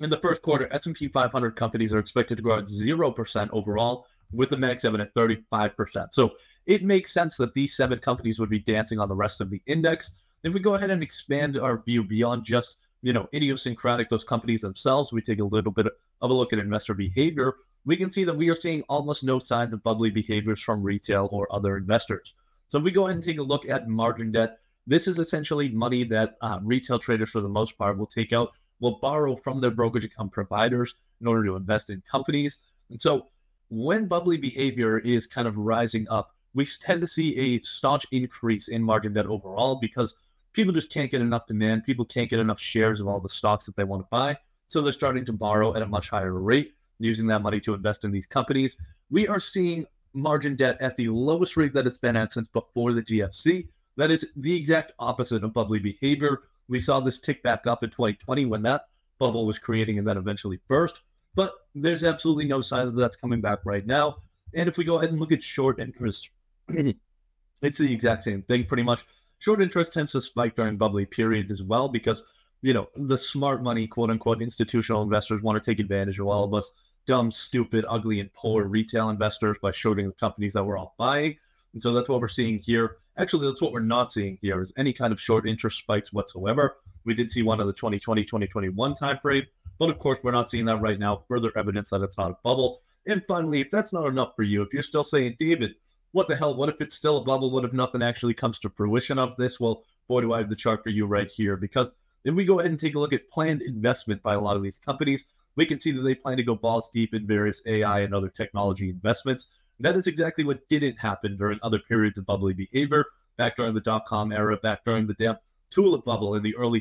in 0.00 0.10
the 0.10 0.18
first 0.18 0.42
quarter, 0.42 0.70
S&P 0.72 1.08
500 1.08 1.56
companies 1.56 1.94
are 1.94 1.98
expected 1.98 2.36
to 2.36 2.42
grow 2.42 2.58
at 2.58 2.64
0% 2.64 3.48
overall 3.52 4.06
with 4.32 4.50
the 4.50 4.56
Mag 4.56 4.80
7 4.80 5.00
at 5.00 5.14
35%. 5.14 6.08
So 6.12 6.32
it 6.66 6.82
makes 6.82 7.12
sense 7.12 7.36
that 7.36 7.54
these 7.54 7.76
seven 7.76 7.98
companies 7.98 8.38
would 8.38 8.50
be 8.50 8.58
dancing 8.58 8.98
on 8.98 9.08
the 9.08 9.14
rest 9.14 9.40
of 9.40 9.50
the 9.50 9.62
index. 9.66 10.10
If 10.42 10.52
we 10.52 10.60
go 10.60 10.74
ahead 10.74 10.90
and 10.90 11.02
expand 11.02 11.58
our 11.58 11.78
view 11.78 12.04
beyond 12.04 12.44
just, 12.44 12.76
you 13.06 13.12
know, 13.12 13.28
idiosyncratic 13.32 14.08
those 14.08 14.24
companies 14.24 14.62
themselves, 14.62 15.12
we 15.12 15.22
take 15.22 15.38
a 15.38 15.44
little 15.44 15.70
bit 15.70 15.86
of 15.86 16.30
a 16.30 16.34
look 16.34 16.52
at 16.52 16.58
investor 16.58 16.92
behavior, 16.92 17.54
we 17.84 17.96
can 17.96 18.10
see 18.10 18.24
that 18.24 18.36
we 18.36 18.48
are 18.48 18.56
seeing 18.56 18.82
almost 18.88 19.22
no 19.22 19.38
signs 19.38 19.72
of 19.72 19.80
bubbly 19.84 20.10
behaviors 20.10 20.60
from 20.60 20.82
retail 20.82 21.28
or 21.30 21.46
other 21.54 21.76
investors. 21.76 22.34
So 22.66 22.78
if 22.78 22.84
we 22.84 22.90
go 22.90 23.04
ahead 23.04 23.14
and 23.14 23.22
take 23.22 23.38
a 23.38 23.44
look 23.44 23.64
at 23.68 23.88
margin 23.88 24.32
debt, 24.32 24.58
this 24.88 25.06
is 25.06 25.20
essentially 25.20 25.68
money 25.68 26.02
that 26.02 26.34
uh, 26.40 26.58
retail 26.60 26.98
traders, 26.98 27.30
for 27.30 27.40
the 27.40 27.48
most 27.48 27.78
part, 27.78 27.96
will 27.96 28.08
take 28.08 28.32
out, 28.32 28.50
will 28.80 28.98
borrow 28.98 29.36
from 29.36 29.60
their 29.60 29.70
brokerage 29.70 30.04
account 30.04 30.32
providers 30.32 30.96
in 31.20 31.28
order 31.28 31.44
to 31.44 31.54
invest 31.54 31.90
in 31.90 32.02
companies. 32.10 32.58
And 32.90 33.00
so 33.00 33.28
when 33.68 34.08
bubbly 34.08 34.36
behavior 34.36 34.98
is 34.98 35.28
kind 35.28 35.46
of 35.46 35.56
rising 35.56 36.08
up, 36.08 36.34
we 36.54 36.66
tend 36.66 37.02
to 37.02 37.06
see 37.06 37.38
a 37.38 37.60
staunch 37.60 38.04
increase 38.10 38.66
in 38.66 38.82
margin 38.82 39.12
debt 39.12 39.26
overall 39.26 39.76
because 39.76 40.16
people 40.56 40.72
just 40.72 40.90
can't 40.90 41.10
get 41.10 41.20
enough 41.20 41.46
demand. 41.46 41.84
People 41.84 42.06
can't 42.06 42.30
get 42.30 42.40
enough 42.40 42.58
shares 42.58 43.00
of 43.00 43.06
all 43.06 43.20
the 43.20 43.28
stocks 43.28 43.66
that 43.66 43.76
they 43.76 43.84
want 43.84 44.02
to 44.02 44.08
buy. 44.10 44.36
So 44.68 44.80
they're 44.80 44.92
starting 44.92 45.24
to 45.26 45.32
borrow 45.32 45.76
at 45.76 45.82
a 45.82 45.86
much 45.86 46.08
higher 46.08 46.32
rate, 46.32 46.74
using 46.98 47.26
that 47.28 47.42
money 47.42 47.60
to 47.60 47.74
invest 47.74 48.04
in 48.04 48.10
these 48.10 48.26
companies. 48.26 48.80
We 49.10 49.28
are 49.28 49.38
seeing 49.38 49.86
margin 50.14 50.56
debt 50.56 50.78
at 50.80 50.96
the 50.96 51.10
lowest 51.10 51.56
rate 51.58 51.74
that 51.74 51.86
it's 51.86 51.98
been 51.98 52.16
at 52.16 52.32
since 52.32 52.48
before 52.48 52.94
the 52.94 53.02
GFC. 53.02 53.68
That 53.96 54.10
is 54.10 54.32
the 54.34 54.56
exact 54.56 54.92
opposite 54.98 55.44
of 55.44 55.52
bubbly 55.52 55.78
behavior. 55.78 56.40
We 56.68 56.80
saw 56.80 57.00
this 57.00 57.20
tick 57.20 57.42
back 57.42 57.66
up 57.66 57.84
in 57.84 57.90
2020 57.90 58.46
when 58.46 58.62
that 58.62 58.88
bubble 59.18 59.46
was 59.46 59.58
creating 59.58 59.98
and 59.98 60.08
then 60.08 60.16
eventually 60.16 60.58
burst. 60.68 61.02
But 61.34 61.52
there's 61.74 62.02
absolutely 62.02 62.46
no 62.46 62.62
sign 62.62 62.86
that 62.86 62.96
that's 62.96 63.16
coming 63.16 63.42
back 63.42 63.60
right 63.64 63.86
now. 63.86 64.16
And 64.54 64.68
if 64.68 64.78
we 64.78 64.84
go 64.84 64.96
ahead 64.96 65.10
and 65.10 65.20
look 65.20 65.32
at 65.32 65.42
short 65.42 65.78
interest, 65.78 66.30
it's 66.68 67.78
the 67.78 67.92
exact 67.92 68.22
same 68.22 68.40
thing 68.40 68.64
pretty 68.64 68.82
much. 68.82 69.04
Short 69.38 69.62
interest 69.62 69.92
tends 69.92 70.12
to 70.12 70.20
spike 70.20 70.56
during 70.56 70.76
bubbly 70.76 71.06
periods 71.06 71.52
as 71.52 71.62
well 71.62 71.88
because, 71.88 72.24
you 72.62 72.72
know, 72.72 72.88
the 72.96 73.18
smart 73.18 73.62
money, 73.62 73.86
quote 73.86 74.10
unquote, 74.10 74.42
institutional 74.42 75.02
investors 75.02 75.42
want 75.42 75.62
to 75.62 75.70
take 75.70 75.80
advantage 75.80 76.18
of 76.18 76.26
all 76.26 76.44
of 76.44 76.54
us 76.54 76.72
dumb, 77.06 77.30
stupid, 77.30 77.84
ugly, 77.88 78.20
and 78.20 78.32
poor 78.32 78.64
retail 78.64 79.08
investors 79.08 79.56
by 79.62 79.70
shorting 79.70 80.06
the 80.06 80.12
companies 80.12 80.52
that 80.54 80.64
we're 80.64 80.76
all 80.76 80.94
buying. 80.98 81.36
And 81.72 81.82
so 81.82 81.92
that's 81.92 82.08
what 82.08 82.20
we're 82.20 82.28
seeing 82.28 82.58
here. 82.58 82.96
Actually, 83.16 83.46
that's 83.46 83.62
what 83.62 83.72
we're 83.72 83.80
not 83.80 84.12
seeing 84.12 84.38
here 84.42 84.60
is 84.60 84.72
any 84.76 84.92
kind 84.92 85.12
of 85.12 85.20
short 85.20 85.46
interest 85.46 85.78
spikes 85.78 86.12
whatsoever. 86.12 86.76
We 87.04 87.14
did 87.14 87.30
see 87.30 87.42
one 87.42 87.60
in 87.60 87.66
the 87.66 87.72
2020, 87.72 88.24
2021 88.24 88.94
timeframe, 88.94 89.46
but 89.78 89.88
of 89.88 89.98
course, 89.98 90.18
we're 90.22 90.32
not 90.32 90.50
seeing 90.50 90.66
that 90.66 90.80
right 90.80 90.98
now. 90.98 91.24
Further 91.28 91.52
evidence 91.56 91.90
that 91.90 92.02
it's 92.02 92.18
not 92.18 92.32
a 92.32 92.36
bubble. 92.42 92.82
And 93.06 93.22
finally, 93.28 93.60
if 93.60 93.70
that's 93.70 93.92
not 93.92 94.06
enough 94.06 94.34
for 94.34 94.42
you, 94.42 94.62
if 94.62 94.72
you're 94.72 94.82
still 94.82 95.04
saying, 95.04 95.36
David, 95.38 95.76
what 96.16 96.28
the 96.28 96.36
hell? 96.36 96.54
What 96.54 96.70
if 96.70 96.80
it's 96.80 96.94
still 96.94 97.18
a 97.18 97.24
bubble? 97.24 97.50
What 97.50 97.66
if 97.66 97.74
nothing 97.74 98.02
actually 98.02 98.32
comes 98.32 98.58
to 98.60 98.70
fruition 98.70 99.18
of 99.18 99.36
this? 99.36 99.60
Well, 99.60 99.82
boy, 100.08 100.22
do 100.22 100.32
I 100.32 100.38
have 100.38 100.48
the 100.48 100.56
chart 100.56 100.82
for 100.82 100.88
you 100.88 101.04
right 101.04 101.30
here. 101.30 101.58
Because 101.58 101.92
if 102.24 102.34
we 102.34 102.46
go 102.46 102.58
ahead 102.58 102.70
and 102.70 102.80
take 102.80 102.94
a 102.94 102.98
look 102.98 103.12
at 103.12 103.28
planned 103.28 103.60
investment 103.60 104.22
by 104.22 104.32
a 104.32 104.40
lot 104.40 104.56
of 104.56 104.62
these 104.62 104.78
companies, 104.78 105.26
we 105.56 105.66
can 105.66 105.78
see 105.78 105.92
that 105.92 106.00
they 106.00 106.14
plan 106.14 106.38
to 106.38 106.42
go 106.42 106.54
balls 106.54 106.88
deep 106.88 107.12
in 107.12 107.26
various 107.26 107.60
AI 107.66 108.00
and 108.00 108.14
other 108.14 108.30
technology 108.30 108.88
investments. 108.88 109.48
That 109.78 109.94
is 109.94 110.06
exactly 110.06 110.42
what 110.42 110.66
didn't 110.70 110.98
happen 110.98 111.36
during 111.36 111.58
other 111.62 111.78
periods 111.78 112.16
of 112.16 112.24
bubbly 112.24 112.54
behavior, 112.54 113.04
back 113.36 113.56
during 113.56 113.74
the 113.74 113.82
dot 113.82 114.06
com 114.06 114.32
era, 114.32 114.56
back 114.56 114.84
during 114.86 115.06
the 115.06 115.14
damn 115.14 115.36
tulip 115.68 116.06
bubble 116.06 116.34
in 116.34 116.42
the 116.42 116.56
early 116.56 116.80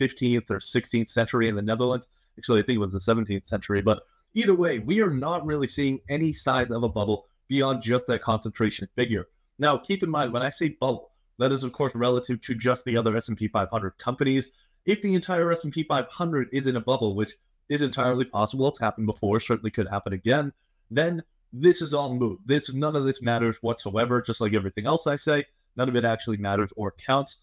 15th 0.00 0.50
or 0.50 0.58
16th 0.58 1.08
century 1.08 1.48
in 1.48 1.54
the 1.54 1.62
Netherlands. 1.62 2.08
Actually, 2.36 2.58
I 2.58 2.64
think 2.64 2.76
it 2.76 2.80
was 2.80 2.92
the 2.92 2.98
17th 2.98 3.48
century. 3.48 3.80
But 3.80 4.02
either 4.34 4.56
way, 4.56 4.80
we 4.80 5.00
are 5.02 5.10
not 5.10 5.46
really 5.46 5.68
seeing 5.68 6.00
any 6.08 6.32
signs 6.32 6.72
of 6.72 6.82
a 6.82 6.88
bubble 6.88 7.26
beyond 7.52 7.82
just 7.82 8.06
that 8.06 8.22
concentration 8.22 8.88
figure. 8.96 9.28
Now, 9.58 9.76
keep 9.76 10.02
in 10.02 10.08
mind 10.08 10.32
when 10.32 10.42
I 10.42 10.48
say 10.48 10.70
bubble, 10.70 11.10
that 11.38 11.52
is 11.52 11.64
of 11.64 11.72
course 11.72 11.94
relative 11.94 12.40
to 12.40 12.54
just 12.54 12.86
the 12.86 12.96
other 12.96 13.14
S&P 13.14 13.46
500 13.46 13.98
companies. 13.98 14.52
If 14.86 15.02
the 15.02 15.14
entire 15.14 15.52
S&P 15.52 15.84
500 15.84 16.48
is 16.50 16.66
in 16.66 16.76
a 16.76 16.80
bubble, 16.80 17.14
which 17.14 17.34
is 17.68 17.82
entirely 17.82 18.24
possible. 18.24 18.68
It's 18.68 18.80
happened 18.80 19.06
before, 19.06 19.38
certainly 19.38 19.70
could 19.70 19.88
happen 19.88 20.12
again. 20.12 20.52
Then 20.90 21.22
this 21.52 21.82
is 21.82 21.92
all 21.92 22.14
moot. 22.14 22.40
This 22.46 22.72
none 22.72 22.96
of 22.96 23.04
this 23.04 23.22
matters 23.22 23.58
whatsoever. 23.62 24.22
Just 24.22 24.40
like 24.40 24.54
everything 24.54 24.86
else 24.86 25.06
I 25.06 25.16
say, 25.16 25.44
none 25.76 25.88
of 25.88 25.96
it 25.96 26.04
actually 26.04 26.38
matters 26.38 26.72
or 26.76 26.92
counts. 26.92 27.36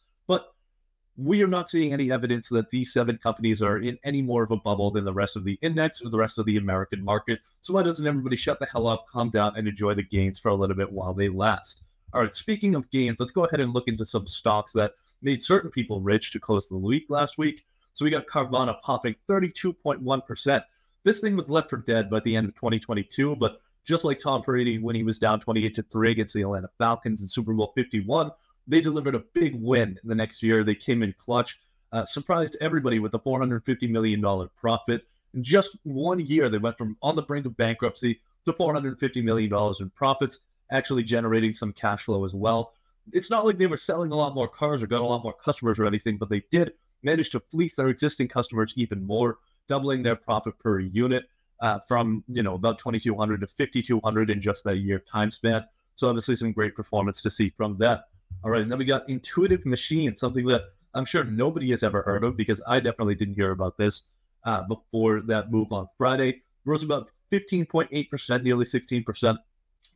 We 1.21 1.43
are 1.43 1.47
not 1.47 1.69
seeing 1.69 1.91
any 1.91 2.13
evidence 2.13 2.47
that 2.47 2.69
these 2.69 2.93
seven 2.93 3.17
companies 3.17 3.61
are 3.61 3.77
in 3.77 3.99
any 4.05 4.21
more 4.21 4.41
of 4.41 4.51
a 4.51 4.55
bubble 4.55 4.89
than 4.89 5.03
the 5.03 5.13
rest 5.13 5.35
of 5.35 5.43
the 5.43 5.59
index 5.61 6.01
or 6.01 6.09
the 6.09 6.17
rest 6.17 6.39
of 6.39 6.45
the 6.45 6.55
American 6.55 7.03
market. 7.03 7.41
So 7.61 7.73
why 7.73 7.83
doesn't 7.83 8.07
everybody 8.07 8.37
shut 8.37 8.59
the 8.59 8.65
hell 8.65 8.87
up, 8.87 9.05
calm 9.11 9.29
down, 9.29 9.57
and 9.57 9.67
enjoy 9.67 9.95
the 9.95 10.03
gains 10.03 10.39
for 10.39 10.47
a 10.47 10.55
little 10.55 10.77
bit 10.77 10.93
while 10.93 11.13
they 11.13 11.27
last? 11.27 11.83
All 12.13 12.21
right, 12.21 12.33
speaking 12.33 12.73
of 12.73 12.89
gains, 12.89 13.19
let's 13.19 13.33
go 13.33 13.43
ahead 13.43 13.59
and 13.59 13.73
look 13.73 13.89
into 13.89 14.05
some 14.05 14.27
stocks 14.27 14.71
that 14.71 14.93
made 15.21 15.43
certain 15.43 15.69
people 15.69 15.99
rich 15.99 16.31
to 16.31 16.39
close 16.39 16.69
the 16.69 16.77
week 16.77 17.07
last 17.09 17.37
week. 17.37 17.65
So 17.91 18.05
we 18.05 18.11
got 18.11 18.27
Carvana 18.27 18.79
popping 18.81 19.15
32.1%. 19.29 20.63
This 21.03 21.19
thing 21.19 21.35
was 21.35 21.49
left 21.49 21.69
for 21.69 21.77
dead 21.77 22.09
by 22.09 22.21
the 22.21 22.37
end 22.37 22.47
of 22.47 22.55
2022, 22.55 23.35
but 23.35 23.59
just 23.83 24.05
like 24.05 24.19
Tom 24.19 24.41
Brady 24.41 24.79
when 24.79 24.95
he 24.95 25.03
was 25.03 25.19
down 25.19 25.41
28 25.41 25.75
to 25.75 25.83
3 25.83 26.11
against 26.11 26.33
the 26.33 26.43
Atlanta 26.43 26.69
Falcons 26.77 27.21
in 27.23 27.27
Super 27.27 27.53
Bowl 27.53 27.73
51, 27.75 28.31
they 28.69 28.79
delivered 28.81 29.15
a 29.15 29.23
big 29.33 29.61
win 29.61 29.99
the 30.03 30.15
next 30.15 30.41
year. 30.41 30.63
They 30.63 30.75
came 30.75 31.03
in 31.03 31.13
clutch, 31.17 31.59
uh, 31.91 32.05
surprised 32.05 32.55
everybody 32.61 32.99
with 32.99 33.13
a 33.15 33.19
$450 33.19 33.89
million 33.89 34.49
profit. 34.55 35.05
In 35.33 35.43
just 35.43 35.77
one 35.83 36.19
year, 36.19 36.47
they 36.49 36.57
went 36.57 36.77
from 36.77 36.95
on 37.01 37.15
the 37.17 37.21
brink 37.21 37.45
of 37.45 37.57
bankruptcy 37.57 38.21
to 38.45 38.53
$450 38.53 39.23
million 39.23 39.51
in 39.79 39.89
profits, 39.89 40.39
actually 40.71 41.03
generating 41.03 41.53
some 41.53 41.73
cash 41.73 42.03
flow 42.05 42.23
as 42.23 42.33
well. 42.33 42.73
It's 43.11 43.29
not 43.29 43.45
like 43.45 43.57
they 43.57 43.67
were 43.67 43.77
selling 43.77 44.11
a 44.11 44.15
lot 44.15 44.35
more 44.35 44.47
cars 44.47 44.81
or 44.81 44.87
got 44.87 45.01
a 45.01 45.03
lot 45.03 45.23
more 45.23 45.33
customers 45.33 45.79
or 45.79 45.85
anything, 45.85 46.17
but 46.17 46.29
they 46.29 46.43
did 46.51 46.73
manage 47.03 47.31
to 47.31 47.39
fleece 47.51 47.75
their 47.75 47.87
existing 47.87 48.27
customers 48.27 48.73
even 48.77 49.05
more, 49.05 49.39
doubling 49.67 50.03
their 50.03 50.15
profit 50.15 50.57
per 50.59 50.79
unit. 50.79 51.27
uh, 51.61 51.79
from 51.79 52.23
you 52.27 52.43
know 52.43 52.53
about 52.55 52.77
2200 52.77 53.41
to 53.41 53.47
5200 53.47 54.29
in 54.29 54.41
just 54.41 54.63
that 54.63 54.77
year 54.77 54.99
time 54.99 55.31
span. 55.31 55.65
So 55.95 56.07
obviously 56.07 56.35
some 56.35 56.53
great 56.53 56.75
performance 56.75 57.21
to 57.23 57.29
see 57.29 57.49
from 57.49 57.77
that. 57.79 58.05
All 58.43 58.51
right, 58.51 58.61
and 58.61 58.71
then 58.71 58.79
we 58.79 58.85
got 58.85 59.09
Intuitive 59.09 59.65
Machine, 59.65 60.15
something 60.15 60.45
that 60.47 60.63
I'm 60.93 61.05
sure 61.05 61.23
nobody 61.23 61.69
has 61.71 61.83
ever 61.83 62.01
heard 62.01 62.23
of 62.23 62.37
because 62.37 62.61
I 62.67 62.79
definitely 62.79 63.15
didn't 63.15 63.35
hear 63.35 63.51
about 63.51 63.77
this 63.77 64.03
uh, 64.43 64.63
before 64.63 65.21
that 65.23 65.51
move 65.51 65.71
on 65.71 65.87
Friday. 65.97 66.41
Rose 66.65 66.83
about 66.83 67.09
15.8%, 67.31 68.43
nearly 68.43 68.65
16%, 68.65 69.37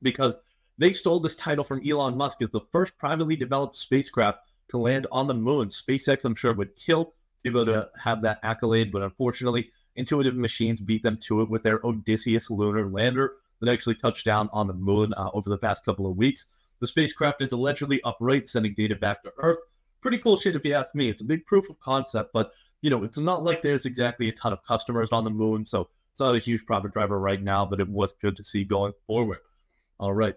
because 0.02 0.36
they 0.78 0.92
stole 0.92 1.20
this 1.20 1.36
title 1.36 1.63
from 1.63 1.82
Elon 1.88 2.18
Musk 2.18 2.42
as 2.42 2.50
the 2.52 2.62
first 2.72 2.98
privately 2.98 3.36
developed 3.36 3.78
spacecraft 3.78 4.40
to 4.70 4.78
land 4.78 5.08
on 5.12 5.28
the 5.28 5.34
moon. 5.34 5.70
SpaceX, 5.70 6.25
I'm 6.25 6.36
sure, 6.36 6.54
would 6.54 6.75
kill 6.75 7.06
to 7.06 7.12
be 7.44 7.50
able 7.50 7.66
to 7.66 7.90
have 7.98 8.22
that 8.24 8.40
accolade, 8.44 8.92
but 8.92 9.02
unfortunately, 9.02 9.72
Intuitive 9.96 10.36
Machines 10.36 10.82
beat 10.82 11.04
them 11.04 11.18
to 11.18 11.42
it 11.42 11.50
with 11.50 11.63
their 11.63 11.80
Odysseus 11.86 12.50
lunar 12.50 12.90
lander 12.90 13.34
that 13.60 13.72
actually 13.72 13.96
touched 13.96 14.25
down 14.25 14.50
on 14.52 14.68
the 14.68 14.74
moon 14.74 15.13
uh, 15.16 15.30
over 15.34 15.50
the 15.50 15.58
past 15.58 15.86
couple 15.86 16.08
of 16.08 16.18
weeks. 16.18 16.48
The 16.80 16.88
spacecraft 16.88 17.42
is 17.42 17.53
allegedly 17.53 18.01
upright, 18.03 18.50
sending 18.50 18.74
data 18.74 18.96
back 18.96 19.24
to 19.24 19.32
Earth. 19.38 19.60
Pretty 20.01 20.18
cool 20.18 20.38
shit 20.38 20.56
if 20.56 20.65
you 20.65 20.74
ask 20.74 20.94
me. 20.94 21.10
It's 21.10 21.22
a 21.22 21.25
big 21.25 21.46
proof 21.46 21.70
of 21.70 21.80
concept, 21.80 22.32
but 22.34 22.51
you 22.82 22.89
know, 22.89 23.03
it's 23.03 23.18
not 23.18 23.44
like 23.44 23.62
there's 23.62 23.86
exactly 23.86 24.27
a 24.27 24.34
ton 24.34 24.51
of 24.51 24.63
customers 24.65 25.12
on 25.13 25.24
the 25.24 25.30
moon, 25.30 25.65
so 25.65 25.88
it's 26.12 26.20
not 26.20 26.36
a 26.36 26.39
huge 26.39 26.65
profit 26.65 26.92
driver 26.92 27.18
right 27.18 27.42
now, 27.42 27.65
but 27.65 27.80
it 27.80 27.88
was 27.88 28.12
good 28.22 28.36
to 28.36 28.44
see 28.44 28.65
going 28.65 28.94
forward. 29.08 29.39
All 30.00 30.13
right. 30.13 30.36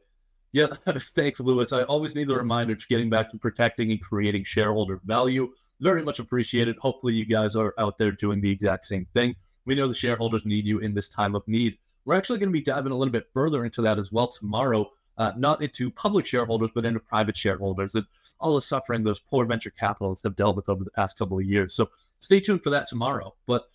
Yeah, 0.53 0.69
thanks, 0.99 1.41
Lewis. 1.41 1.73
I 1.73 1.83
always 1.83 2.15
need 2.15 2.29
the 2.29 2.37
reminder 2.37 2.75
to 2.75 2.87
getting 2.89 3.11
back 3.11 3.31
to 3.31 3.39
protecting 3.39 3.91
and 3.91 4.01
creating 4.01 4.45
shareholder 4.45 5.01
value. 5.05 5.53
Very 5.81 6.03
much 6.03 6.19
appreciated. 6.19 6.77
Hopefully, 6.79 7.15
you 7.15 7.27
guys 7.27 7.57
are 7.57 7.75
out 7.79 7.99
there 7.99 8.13
doing 8.13 8.41
the 8.41 8.51
exact 8.51 8.85
same 8.85 9.07
thing. 9.13 9.35
We 9.67 9.75
know 9.75 9.89
the 9.89 9.95
shareholders 9.95 10.47
need 10.47 10.65
you 10.65 10.79
in 10.79 10.95
this 10.95 11.09
time 11.09 11.35
of 11.35 11.47
need. 11.47 11.77
We're 12.05 12.15
actually 12.15 12.39
going 12.39 12.49
to 12.51 12.59
be 12.59 12.63
diving 12.63 12.93
a 12.93 12.97
little 12.97 13.13
bit 13.13 13.27
further 13.35 13.65
into 13.65 13.83
that 13.83 13.99
as 13.99 14.13
well 14.13 14.29
tomorrow, 14.29 14.89
uh, 15.19 15.33
not 15.37 15.63
into 15.63 15.91
public 15.91 16.27
shareholders, 16.27 16.71
but 16.75 16.85
into 16.85 17.01
private 17.01 17.37
shareholders 17.37 17.95
and 17.95 18.07
all 18.39 18.55
the 18.55 18.61
suffering 18.61 19.03
those 19.03 19.19
poor 19.19 19.47
venture 19.47 19.71
capitalists 19.71 20.25
have 20.25 20.37
dealt 20.37 20.57
with 20.57 20.69
over 20.69 20.85
the 20.85 20.91
past 20.91 21.19
couple 21.19 21.39
of 21.39 21.45
years. 21.45 21.75
So 21.75 21.89
stay 22.19 22.41
tuned 22.41 22.63
for 22.63 22.71
that 22.71 22.87
tomorrow. 22.87 23.35
But 23.47 23.69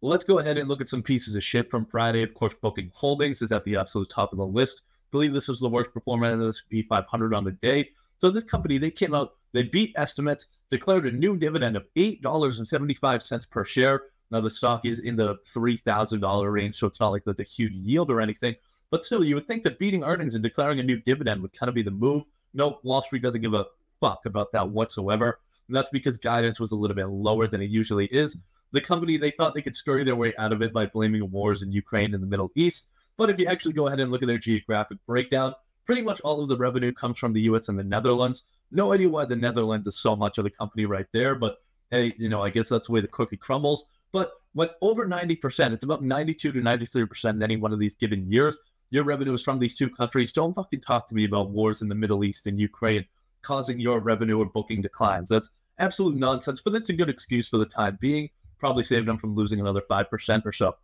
let's 0.00 0.24
go 0.24 0.38
ahead 0.38 0.58
and 0.58 0.68
look 0.68 0.80
at 0.80 0.88
some 0.88 1.02
pieces 1.02 1.34
of 1.34 1.44
shit 1.44 1.70
from 1.70 1.86
Friday. 1.86 2.22
Of 2.22 2.34
course, 2.34 2.54
Booking 2.54 2.90
Holdings 2.94 3.42
is 3.42 3.52
at 3.52 3.64
the 3.64 3.76
absolute 3.76 4.10
top 4.10 4.32
of 4.32 4.38
the 4.38 4.46
list. 4.46 4.82
I 4.84 5.10
believe 5.12 5.32
this 5.32 5.48
was 5.48 5.60
the 5.60 5.68
worst 5.68 5.92
performer 5.92 6.32
in 6.32 6.40
the 6.40 6.48
S&P 6.48 6.82
500 6.82 7.34
on 7.34 7.44
the 7.44 7.52
day. 7.52 7.90
So 8.18 8.30
this 8.30 8.44
company, 8.44 8.78
they 8.78 8.90
came 8.90 9.14
out, 9.14 9.34
they 9.52 9.62
beat 9.62 9.94
estimates, 9.96 10.46
declared 10.70 11.06
a 11.06 11.12
new 11.12 11.36
dividend 11.36 11.76
of 11.76 11.84
$8.75 11.96 13.50
per 13.50 13.64
share, 13.64 14.02
now 14.30 14.40
the 14.40 14.50
stock 14.50 14.84
is 14.84 15.00
in 15.00 15.16
the 15.16 15.36
three 15.46 15.76
thousand 15.76 16.20
dollar 16.20 16.50
range, 16.50 16.76
so 16.76 16.86
it's 16.86 17.00
not 17.00 17.12
like 17.12 17.24
that's 17.24 17.40
a 17.40 17.44
huge 17.44 17.72
yield 17.72 18.10
or 18.10 18.20
anything. 18.20 18.56
But 18.90 19.04
still, 19.04 19.24
you 19.24 19.34
would 19.34 19.46
think 19.46 19.62
that 19.64 19.78
beating 19.78 20.00
mm-hmm. 20.00 20.10
earnings 20.10 20.34
and 20.34 20.42
declaring 20.42 20.80
a 20.80 20.82
new 20.82 21.00
dividend 21.00 21.42
would 21.42 21.52
kind 21.52 21.68
of 21.68 21.74
be 21.74 21.82
the 21.82 21.90
move. 21.90 22.24
No, 22.54 22.78
Wall 22.82 23.02
Street 23.02 23.22
doesn't 23.22 23.42
give 23.42 23.54
a 23.54 23.66
fuck 24.00 24.26
about 24.26 24.52
that 24.52 24.70
whatsoever. 24.70 25.40
And 25.66 25.76
that's 25.76 25.90
because 25.90 26.18
guidance 26.18 26.58
was 26.58 26.72
a 26.72 26.76
little 26.76 26.96
bit 26.96 27.08
lower 27.08 27.46
than 27.46 27.60
it 27.60 27.70
usually 27.70 28.06
is. 28.06 28.36
The 28.72 28.80
company 28.80 29.16
they 29.16 29.30
thought 29.30 29.54
they 29.54 29.62
could 29.62 29.76
scurry 29.76 30.04
their 30.04 30.16
way 30.16 30.34
out 30.38 30.52
of 30.52 30.62
it 30.62 30.72
by 30.72 30.86
blaming 30.86 31.30
wars 31.30 31.62
in 31.62 31.72
Ukraine 31.72 32.14
and 32.14 32.22
the 32.22 32.26
Middle 32.26 32.50
East. 32.54 32.88
But 33.16 33.30
if 33.30 33.38
you 33.38 33.46
actually 33.46 33.72
go 33.74 33.86
ahead 33.86 34.00
and 34.00 34.10
look 34.10 34.22
at 34.22 34.28
their 34.28 34.38
geographic 34.38 34.98
breakdown, 35.06 35.54
pretty 35.84 36.02
much 36.02 36.20
all 36.20 36.42
of 36.42 36.48
the 36.48 36.56
revenue 36.56 36.92
comes 36.92 37.18
from 37.18 37.32
the 37.32 37.40
US 37.42 37.68
and 37.68 37.78
the 37.78 37.84
Netherlands. 37.84 38.44
No 38.70 38.92
idea 38.92 39.08
why 39.08 39.24
the 39.24 39.36
Netherlands 39.36 39.86
is 39.86 39.98
so 39.98 40.14
much 40.14 40.38
of 40.38 40.44
the 40.44 40.50
company 40.50 40.84
right 40.84 41.06
there, 41.12 41.34
but 41.34 41.58
hey, 41.90 42.14
you 42.18 42.28
know, 42.28 42.42
I 42.42 42.50
guess 42.50 42.68
that's 42.68 42.86
the 42.86 42.92
way 42.92 43.00
the 43.00 43.08
cookie 43.08 43.38
crumbles. 43.38 43.84
But 44.12 44.32
when 44.52 44.68
over 44.80 45.06
90%, 45.06 45.72
it's 45.72 45.84
about 45.84 46.02
92 46.02 46.52
to 46.52 46.60
93% 46.60 47.30
in 47.30 47.42
any 47.42 47.56
one 47.56 47.72
of 47.72 47.78
these 47.78 47.94
given 47.94 48.30
years, 48.30 48.60
your 48.90 49.04
revenue 49.04 49.34
is 49.34 49.42
from 49.42 49.58
these 49.58 49.74
two 49.74 49.90
countries. 49.90 50.32
Don't 50.32 50.54
fucking 50.54 50.80
talk 50.80 51.06
to 51.08 51.14
me 51.14 51.24
about 51.24 51.50
wars 51.50 51.82
in 51.82 51.88
the 51.88 51.94
Middle 51.94 52.24
East 52.24 52.46
and 52.46 52.58
Ukraine 52.58 53.04
causing 53.42 53.78
your 53.80 54.00
revenue 54.00 54.38
or 54.38 54.46
booking 54.46 54.82
declines. 54.82 55.28
That's 55.28 55.50
absolute 55.78 56.16
nonsense, 56.16 56.60
but 56.60 56.72
that's 56.72 56.88
a 56.88 56.94
good 56.94 57.08
excuse 57.08 57.48
for 57.48 57.58
the 57.58 57.66
time 57.66 57.98
being. 58.00 58.30
Probably 58.58 58.82
saved 58.82 59.06
them 59.06 59.18
from 59.18 59.34
losing 59.34 59.60
another 59.60 59.82
5% 59.88 60.44
or 60.44 60.52
so. 60.52 60.76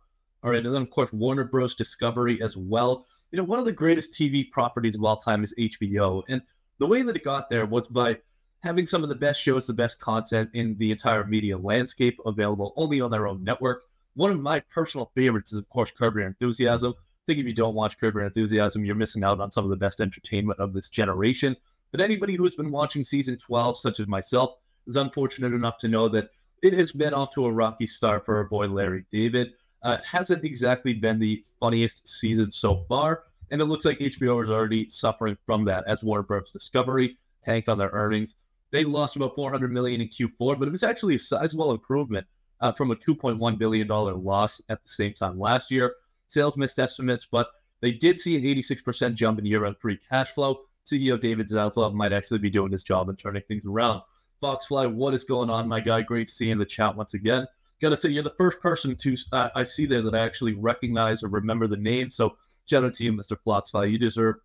All 0.43 0.51
right. 0.51 0.65
And 0.65 0.73
then, 0.73 0.83
of 0.83 0.89
course, 0.89 1.11
Warner 1.11 1.43
Bros. 1.43 1.75
Discovery 1.75 2.41
as 2.41 2.55
well. 2.55 3.05
You 3.31 3.37
know, 3.37 3.43
one 3.43 3.59
of 3.59 3.65
the 3.65 3.71
greatest 3.71 4.13
TV 4.13 4.49
properties 4.49 4.95
of 4.95 5.03
all 5.03 5.17
time 5.17 5.43
is 5.43 5.53
HBO. 5.59 6.23
And 6.29 6.41
the 6.79 6.87
way 6.87 7.01
that 7.01 7.15
it 7.15 7.23
got 7.23 7.49
there 7.49 7.65
was 7.65 7.87
by 7.87 8.19
having 8.63 8.85
some 8.85 9.03
of 9.03 9.09
the 9.09 9.15
best 9.15 9.41
shows, 9.41 9.67
the 9.67 9.73
best 9.73 9.99
content 9.99 10.49
in 10.53 10.77
the 10.77 10.91
entire 10.91 11.25
media 11.25 11.57
landscape 11.57 12.17
available 12.25 12.73
only 12.77 13.01
on 13.01 13.11
their 13.11 13.27
own 13.27 13.43
network. 13.43 13.83
One 14.13 14.31
of 14.31 14.39
my 14.39 14.61
personal 14.61 15.11
favorites 15.15 15.51
is, 15.51 15.59
of 15.59 15.67
course, 15.69 15.91
Curb 15.91 16.15
Your 16.15 16.27
Enthusiasm. 16.27 16.93
Think 17.27 17.39
if 17.39 17.47
you 17.47 17.53
don't 17.53 17.73
watch 17.73 17.97
Curb 17.97 18.15
Your 18.15 18.25
Enthusiasm, 18.25 18.85
you're 18.85 18.95
missing 18.95 19.23
out 19.23 19.39
on 19.39 19.49
some 19.49 19.63
of 19.63 19.71
the 19.71 19.75
best 19.75 19.99
entertainment 19.99 20.59
of 20.59 20.73
this 20.73 20.89
generation. 20.89 21.55
But 21.91 22.01
anybody 22.01 22.35
who's 22.35 22.55
been 22.55 22.71
watching 22.71 23.03
season 23.03 23.37
12, 23.37 23.79
such 23.79 23.99
as 23.99 24.07
myself, 24.07 24.57
is 24.85 24.95
unfortunate 24.95 25.53
enough 25.53 25.79
to 25.79 25.87
know 25.87 26.07
that 26.09 26.29
it 26.61 26.73
has 26.73 26.91
been 26.91 27.13
off 27.13 27.33
to 27.33 27.45
a 27.45 27.51
rocky 27.51 27.87
start 27.87 28.25
for 28.25 28.37
our 28.37 28.43
boy 28.43 28.67
Larry 28.67 29.05
David. 29.11 29.53
Uh, 29.81 29.97
hasn't 30.03 30.43
exactly 30.43 30.93
been 30.93 31.19
the 31.19 31.43
funniest 31.59 32.07
season 32.07 32.49
so 32.51 32.85
far, 32.87 33.23
and 33.51 33.61
it 33.61 33.65
looks 33.65 33.85
like 33.85 33.99
HBO 33.99 34.43
is 34.43 34.49
already 34.49 34.87
suffering 34.87 35.37
from 35.45 35.65
that 35.65 35.83
as 35.87 36.03
Warner 36.03 36.23
Bros. 36.23 36.49
Discovery 36.51 37.17
tanked 37.43 37.69
on 37.69 37.77
their 37.77 37.91
earnings. 37.91 38.35
They 38.71 38.83
lost 38.83 39.15
about 39.15 39.35
400 39.35 39.71
million 39.71 40.01
in 40.01 40.09
Q4, 40.09 40.59
but 40.59 40.67
it 40.67 40.71
was 40.71 40.83
actually 40.83 41.15
a 41.15 41.19
sizable 41.19 41.71
improvement 41.71 42.25
uh, 42.61 42.71
from 42.71 42.91
a 42.91 42.95
2.1 42.95 43.57
billion 43.57 43.87
dollar 43.87 44.15
loss 44.15 44.59
at 44.69 44.83
the 44.83 44.89
same 44.89 45.13
time 45.13 45.39
last 45.39 45.71
year. 45.71 45.93
Sales 46.27 46.57
missed 46.57 46.79
estimates, 46.79 47.27
but 47.29 47.47
they 47.81 47.91
did 47.91 48.19
see 48.19 48.35
an 48.35 48.43
86% 48.43 49.15
jump 49.15 49.39
in 49.39 49.45
year-end 49.45 49.77
free 49.79 49.99
cash 50.09 50.31
flow. 50.31 50.61
CEO 50.85 51.19
David 51.19 51.47
Zaslav 51.49 51.93
might 51.93 52.13
actually 52.13 52.39
be 52.39 52.49
doing 52.49 52.71
his 52.71 52.83
job 52.83 53.09
and 53.09 53.17
turning 53.17 53.43
things 53.47 53.65
around. 53.65 54.01
Foxfly, 54.41 54.93
what 54.93 55.13
is 55.13 55.23
going 55.23 55.49
on, 55.49 55.67
my 55.67 55.79
guy? 55.79 56.01
Great 56.01 56.29
seeing 56.29 56.57
the 56.57 56.65
chat 56.65 56.95
once 56.95 57.13
again. 57.13 57.47
Gotta 57.81 57.97
say, 57.97 58.09
you're 58.09 58.23
the 58.23 58.33
first 58.37 58.59
person 58.59 58.95
to 58.95 59.15
uh, 59.31 59.49
I 59.55 59.63
see 59.63 59.85
there 59.85 60.01
that 60.01 60.15
I 60.15 60.19
actually 60.19 60.53
recognize 60.53 61.23
or 61.23 61.29
remember 61.29 61.67
the 61.67 61.77
name. 61.77 62.09
So 62.09 62.37
shout 62.65 62.83
out 62.83 62.93
to 62.95 63.03
you, 63.03 63.13
Mr. 63.13 63.37
Foxfly. 63.45 63.91
You 63.91 63.97
deserve, 63.97 64.35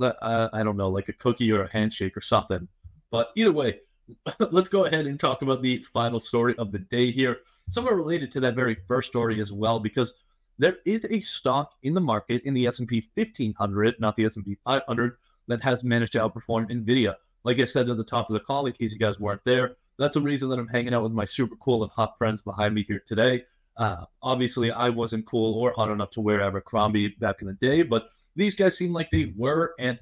uh, 0.00 0.48
I 0.52 0.62
don't 0.62 0.76
know, 0.76 0.88
like 0.88 1.08
a 1.08 1.12
cookie 1.12 1.52
or 1.52 1.64
a 1.64 1.72
handshake 1.72 2.16
or 2.16 2.20
something. 2.20 2.68
But 3.10 3.30
either 3.36 3.52
way, 3.52 3.80
let's 4.50 4.68
go 4.68 4.86
ahead 4.86 5.06
and 5.06 5.18
talk 5.20 5.42
about 5.42 5.62
the 5.62 5.78
final 5.78 6.18
story 6.18 6.54
of 6.58 6.72
the 6.72 6.78
day 6.78 7.10
here. 7.10 7.38
Somewhat 7.68 7.96
related 7.96 8.30
to 8.32 8.40
that 8.40 8.54
very 8.54 8.76
first 8.86 9.08
story 9.08 9.40
as 9.40 9.52
well, 9.52 9.80
because 9.80 10.14
there 10.58 10.78
is 10.84 11.06
a 11.08 11.20
stock 11.20 11.72
in 11.82 11.94
the 11.94 12.00
market 12.00 12.42
in 12.44 12.54
the 12.54 12.66
S&P 12.66 13.02
1500, 13.14 14.00
not 14.00 14.16
the 14.16 14.24
S&P 14.24 14.56
500, 14.64 15.16
that 15.48 15.62
has 15.62 15.84
managed 15.84 16.12
to 16.12 16.18
outperform 16.18 16.70
Nvidia. 16.70 17.14
Like 17.44 17.60
I 17.60 17.64
said 17.64 17.88
at 17.88 17.96
the 17.96 18.04
top 18.04 18.28
of 18.28 18.34
the 18.34 18.40
call, 18.40 18.66
in 18.66 18.72
case 18.72 18.92
you 18.92 18.98
guys 18.98 19.20
weren't 19.20 19.44
there, 19.44 19.76
that's 19.98 20.14
the 20.14 20.20
reason 20.20 20.48
that 20.48 20.58
I'm 20.58 20.68
hanging 20.68 20.94
out 20.94 21.02
with 21.02 21.12
my 21.12 21.24
super 21.24 21.56
cool 21.56 21.82
and 21.82 21.92
hot 21.92 22.18
friends 22.18 22.42
behind 22.42 22.74
me 22.74 22.82
here 22.82 23.02
today. 23.06 23.44
Uh, 23.76 24.06
obviously, 24.22 24.70
I 24.70 24.88
wasn't 24.88 25.26
cool 25.26 25.54
or 25.54 25.72
hot 25.72 25.90
enough 25.90 26.10
to 26.10 26.20
wear 26.20 26.40
Abercrombie 26.40 27.08
back 27.20 27.42
in 27.42 27.46
the 27.46 27.52
day, 27.54 27.82
but 27.82 28.08
these 28.34 28.54
guys 28.54 28.76
seem 28.76 28.92
like 28.92 29.10
they 29.10 29.32
were, 29.36 29.74
and 29.78 29.98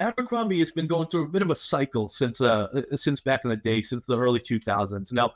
Abercrombie 0.00 0.58
has 0.60 0.72
been 0.72 0.86
going 0.86 1.08
through 1.08 1.24
a 1.24 1.28
bit 1.28 1.42
of 1.42 1.50
a 1.50 1.54
cycle 1.54 2.08
since 2.08 2.40
uh 2.40 2.82
since 2.94 3.20
back 3.20 3.44
in 3.44 3.50
the 3.50 3.56
day, 3.56 3.82
since 3.82 4.06
the 4.06 4.18
early 4.18 4.40
2000s. 4.40 5.12
Now, 5.12 5.32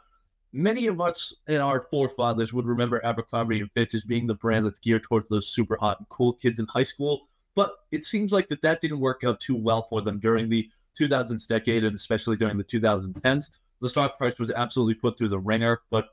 many 0.52 0.87
of 0.87 1.00
us 1.00 1.35
and 1.47 1.62
our 1.62 1.81
forefathers 1.81 2.52
would 2.52 2.67
remember 2.67 3.05
Abercrombie 3.05 3.61
and 3.61 3.71
Fitch 3.73 3.95
as 3.95 4.05
being 4.05 4.26
the 4.26 4.35
brand 4.35 4.67
that's 4.67 4.78
geared 4.78 5.02
towards 5.02 5.28
those 5.28 5.49
super 5.49 5.76
hot 5.76 5.99
and 5.99 6.09
cool 6.09 6.33
kids 6.35 6.59
in 6.59 6.67
high 6.67 6.83
school. 6.83 7.28
But 7.55 7.73
it 7.90 8.05
seems 8.05 8.33
like 8.33 8.49
that 8.49 8.62
that 8.62 8.81
didn't 8.81 9.00
work 9.00 9.23
out 9.25 9.40
too 9.40 9.57
well 9.57 9.83
for 9.83 10.00
them 10.00 10.19
during 10.21 10.49
the 10.49 10.69
2000s 10.99 11.47
decade 11.47 11.85
and 11.85 11.95
especially 11.95 12.37
during 12.37 12.57
the 12.57 12.64
2010s. 12.64 13.50
The 13.81 13.88
stock 13.88 14.19
price 14.19 14.38
was 14.38 14.50
absolutely 14.50 14.95
put 14.95 15.19
through 15.19 15.28
the 15.28 15.38
ringer, 15.38 15.81
but 15.90 16.09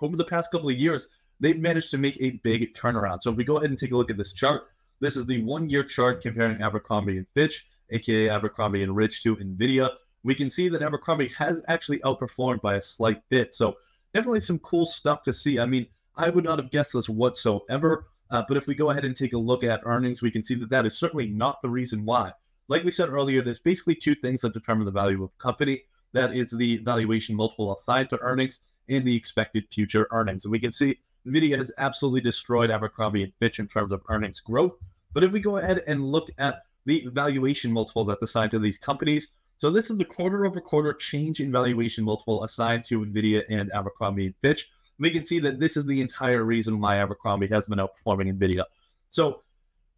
over 0.00 0.16
the 0.16 0.24
past 0.24 0.50
couple 0.50 0.68
of 0.68 0.76
years, 0.76 1.08
they've 1.40 1.58
managed 1.58 1.90
to 1.92 1.98
make 1.98 2.16
a 2.20 2.32
big 2.42 2.74
turnaround. 2.74 3.22
So 3.22 3.30
if 3.30 3.36
we 3.36 3.44
go 3.44 3.56
ahead 3.56 3.70
and 3.70 3.78
take 3.78 3.92
a 3.92 3.96
look 3.96 4.10
at 4.10 4.16
this 4.16 4.32
chart, 4.32 4.64
this 5.00 5.16
is 5.16 5.26
the 5.26 5.42
one-year 5.42 5.84
chart 5.84 6.22
comparing 6.22 6.60
Abercrombie 6.60 7.18
and 7.18 7.26
Fitch 7.34 7.66
aka 7.90 8.28
Abercrombie 8.28 8.82
and 8.82 8.94
Rich 8.96 9.22
to 9.22 9.36
NVIDIA, 9.36 9.90
we 10.24 10.34
can 10.34 10.50
see 10.50 10.68
that 10.68 10.82
Abercrombie 10.82 11.28
has 11.38 11.62
actually 11.68 12.00
outperformed 12.00 12.60
by 12.60 12.74
a 12.74 12.82
slight 12.82 13.22
bit. 13.28 13.54
So 13.54 13.76
definitely 14.12 14.40
some 14.40 14.58
cool 14.58 14.86
stuff 14.86 15.22
to 15.22 15.32
see. 15.32 15.60
I 15.60 15.66
mean, 15.66 15.86
I 16.16 16.30
would 16.30 16.44
not 16.44 16.58
have 16.58 16.70
guessed 16.70 16.94
this 16.94 17.08
whatsoever. 17.08 18.06
Uh, 18.30 18.42
but 18.48 18.56
if 18.56 18.66
we 18.66 18.74
go 18.74 18.90
ahead 18.90 19.04
and 19.04 19.14
take 19.14 19.34
a 19.34 19.38
look 19.38 19.62
at 19.62 19.82
earnings, 19.84 20.22
we 20.22 20.30
can 20.30 20.42
see 20.42 20.54
that 20.56 20.70
that 20.70 20.86
is 20.86 20.98
certainly 20.98 21.28
not 21.28 21.60
the 21.62 21.68
reason 21.68 22.04
why. 22.04 22.32
Like 22.68 22.82
we 22.82 22.90
said 22.90 23.10
earlier, 23.10 23.42
there's 23.42 23.58
basically 23.58 23.94
two 23.94 24.14
things 24.14 24.40
that 24.40 24.54
determine 24.54 24.86
the 24.86 24.90
value 24.90 25.22
of 25.22 25.30
a 25.38 25.42
company. 25.42 25.82
That 26.12 26.34
is 26.34 26.50
the 26.50 26.78
valuation 26.78 27.36
multiple 27.36 27.76
assigned 27.76 28.10
to 28.10 28.18
earnings 28.20 28.60
and 28.88 29.04
the 29.04 29.14
expected 29.14 29.66
future 29.70 30.08
earnings. 30.10 30.44
And 30.44 30.52
we 30.52 30.58
can 30.58 30.72
see 30.72 30.98
NVIDIA 31.26 31.58
has 31.58 31.70
absolutely 31.76 32.22
destroyed 32.22 32.70
Abercrombie 32.70 33.22
and 33.22 33.32
Fitch 33.38 33.58
in 33.58 33.66
terms 33.66 33.92
of 33.92 34.02
earnings 34.08 34.40
growth. 34.40 34.74
But 35.12 35.24
if 35.24 35.32
we 35.32 35.40
go 35.40 35.58
ahead 35.58 35.82
and 35.86 36.10
look 36.10 36.30
at 36.38 36.62
the 36.86 37.06
valuation 37.12 37.72
multiple 37.72 38.04
that's 38.04 38.22
assigned 38.22 38.50
to 38.52 38.58
these 38.58 38.78
companies. 38.78 39.28
So 39.56 39.70
this 39.70 39.90
is 39.90 39.96
the 39.96 40.04
quarter 40.04 40.46
over 40.46 40.60
quarter 40.60 40.92
change 40.92 41.40
in 41.40 41.52
valuation 41.52 42.04
multiple 42.04 42.44
assigned 42.44 42.84
to 42.84 43.04
NVIDIA 43.04 43.44
and 43.48 43.72
Abercrombie 43.72 44.26
and 44.26 44.34
Fitch. 44.42 44.70
we 44.98 45.10
can 45.10 45.26
see 45.26 45.38
that 45.40 45.60
this 45.60 45.76
is 45.76 45.86
the 45.86 46.00
entire 46.00 46.44
reason 46.44 46.80
why 46.80 46.98
Abercrombie 46.98 47.48
has 47.48 47.66
been 47.66 47.78
outperforming 47.78 48.32
Nvidia. 48.32 48.64
So 49.10 49.42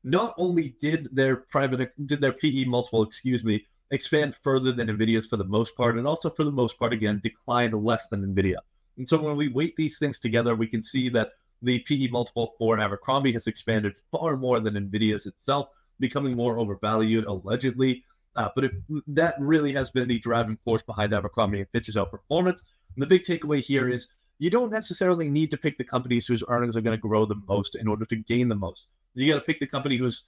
not 0.05 0.35
only 0.39 0.75
did 0.81 1.09
their 1.13 1.37
private 1.37 1.93
did 2.07 2.21
their 2.21 2.33
PE 2.33 2.65
multiple, 2.65 3.03
excuse 3.03 3.43
me, 3.43 3.67
expand 3.91 4.35
further 4.35 4.73
than 4.73 4.89
Nvidia's 4.89 5.27
for 5.27 5.37
the 5.37 5.45
most 5.45 5.77
part, 5.77 5.97
and 5.97 6.07
also 6.07 6.31
for 6.31 6.45
the 6.45 6.53
most 6.53 6.79
part 6.79 6.93
again 6.93 7.21
declined 7.23 7.75
less 7.75 8.09
than 8.09 8.25
Nvidia. 8.25 8.59
And 8.97 9.09
so 9.09 9.21
when 9.21 9.37
we 9.37 9.49
weight 9.49 9.77
these 9.77 9.99
things 9.99 10.19
together, 10.19 10.55
we 10.55 10.67
can 10.67 10.83
see 10.83 11.09
that 11.11 11.31
the 11.63 11.81
PE 11.81 12.09
multiple 12.09 12.55
for 12.59 12.79
Abercrombie 12.79 13.33
has 13.33 13.47
expanded 13.47 13.97
far 14.11 14.37
more 14.37 14.61
than 14.61 14.75
Nvidia's 14.75 15.27
itself, 15.27 15.69
becoming 15.99 16.37
more 16.37 16.59
overvalued 16.59 17.25
allegedly. 17.25 18.05
Uh, 18.37 18.51
but 18.55 18.65
it, 18.65 18.73
that 19.07 19.35
really 19.39 19.73
has 19.73 19.91
been 19.91 20.09
the 20.09 20.19
driving 20.19 20.59
force 20.65 20.83
behind 20.83 21.13
Abercrombie 21.13 21.61
and 21.61 21.69
Fitch's 21.71 21.97
outperformance. 21.97 22.61
And 22.95 23.03
the 23.03 23.07
big 23.07 23.23
takeaway 23.23 23.61
here 23.61 23.89
is 23.89 24.09
you 24.39 24.51
don't 24.51 24.71
necessarily 24.71 25.31
need 25.31 25.51
to 25.51 25.57
pick 25.57 25.79
the 25.79 25.85
companies 25.85 26.27
whose 26.27 26.45
earnings 26.49 26.77
are 26.77 26.83
going 26.83 26.97
to 26.97 27.01
grow 27.01 27.25
the 27.25 27.41
most 27.49 27.75
in 27.75 27.89
order 27.89 28.05
to 28.05 28.17
gain 28.17 28.49
the 28.49 28.55
most. 28.55 28.87
You 29.15 29.33
got 29.33 29.39
to 29.39 29.45
pick 29.45 29.61
the 29.61 29.67
company 29.67 29.97
who's 29.97 30.25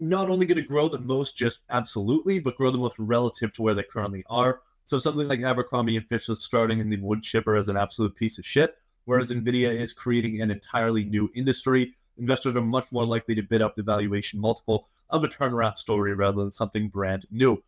not 0.00 0.28
only 0.28 0.44
going 0.44 0.60
to 0.60 0.68
grow 0.68 0.88
the 0.88 0.98
most 0.98 1.36
just 1.36 1.60
absolutely, 1.70 2.40
but 2.40 2.56
grow 2.56 2.70
the 2.70 2.78
most 2.78 2.98
relative 2.98 3.52
to 3.54 3.62
where 3.62 3.74
they 3.74 3.82
currently 3.82 4.24
are. 4.28 4.60
So 4.84 4.98
something 4.98 5.28
like 5.28 5.40
Abercrombie 5.40 5.96
and 5.96 6.06
Fitch 6.06 6.28
is 6.28 6.44
starting 6.44 6.80
in 6.80 6.90
the 6.90 6.98
wood 6.98 7.22
chipper 7.22 7.54
as 7.54 7.68
an 7.68 7.76
absolute 7.76 8.14
piece 8.16 8.38
of 8.38 8.46
shit, 8.46 8.76
whereas 9.04 9.30
Nvidia 9.30 9.70
is 9.70 9.92
creating 9.92 10.40
an 10.40 10.50
entirely 10.50 11.04
new 11.04 11.30
industry. 11.34 11.94
Investors 12.18 12.56
are 12.56 12.62
much 12.62 12.90
more 12.90 13.06
likely 13.06 13.34
to 13.34 13.42
bid 13.42 13.62
up 13.62 13.76
the 13.76 13.82
valuation 13.82 14.40
multiple 14.40 14.88
of 15.10 15.24
a 15.24 15.28
turnaround 15.28 15.76
story 15.76 16.14
rather 16.14 16.38
than 16.38 16.50
something 16.50 16.88
brand 16.88 17.26
new. 17.30 17.62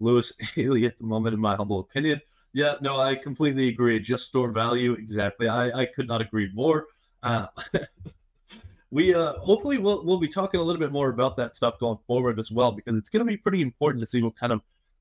Louis 0.00 0.32
Haley, 0.54 0.86
at 0.86 0.96
the 0.96 1.04
moment, 1.04 1.34
in 1.34 1.40
my 1.40 1.56
humble 1.56 1.80
opinion, 1.80 2.20
yeah, 2.52 2.74
no, 2.80 3.00
I 3.00 3.16
completely 3.16 3.68
agree. 3.68 3.98
Just 3.98 4.26
store 4.26 4.50
value, 4.50 4.92
exactly. 4.92 5.48
I, 5.48 5.80
I 5.80 5.86
could 5.86 6.06
not 6.06 6.20
agree 6.20 6.50
more. 6.54 6.86
Uh, 7.22 7.46
we 8.90 9.12
uh, 9.12 9.32
hopefully 9.40 9.78
we'll 9.78 10.04
we'll 10.04 10.20
be 10.20 10.28
talking 10.28 10.60
a 10.60 10.62
little 10.62 10.78
bit 10.78 10.92
more 10.92 11.08
about 11.08 11.36
that 11.36 11.56
stuff 11.56 11.80
going 11.80 11.98
forward 12.06 12.38
as 12.38 12.52
well 12.52 12.70
because 12.70 12.96
it's 12.96 13.10
going 13.10 13.26
to 13.26 13.30
be 13.30 13.36
pretty 13.36 13.60
important 13.60 14.00
to 14.00 14.06
see 14.06 14.22
what 14.22 14.36
kind 14.36 14.52
of 14.52 14.60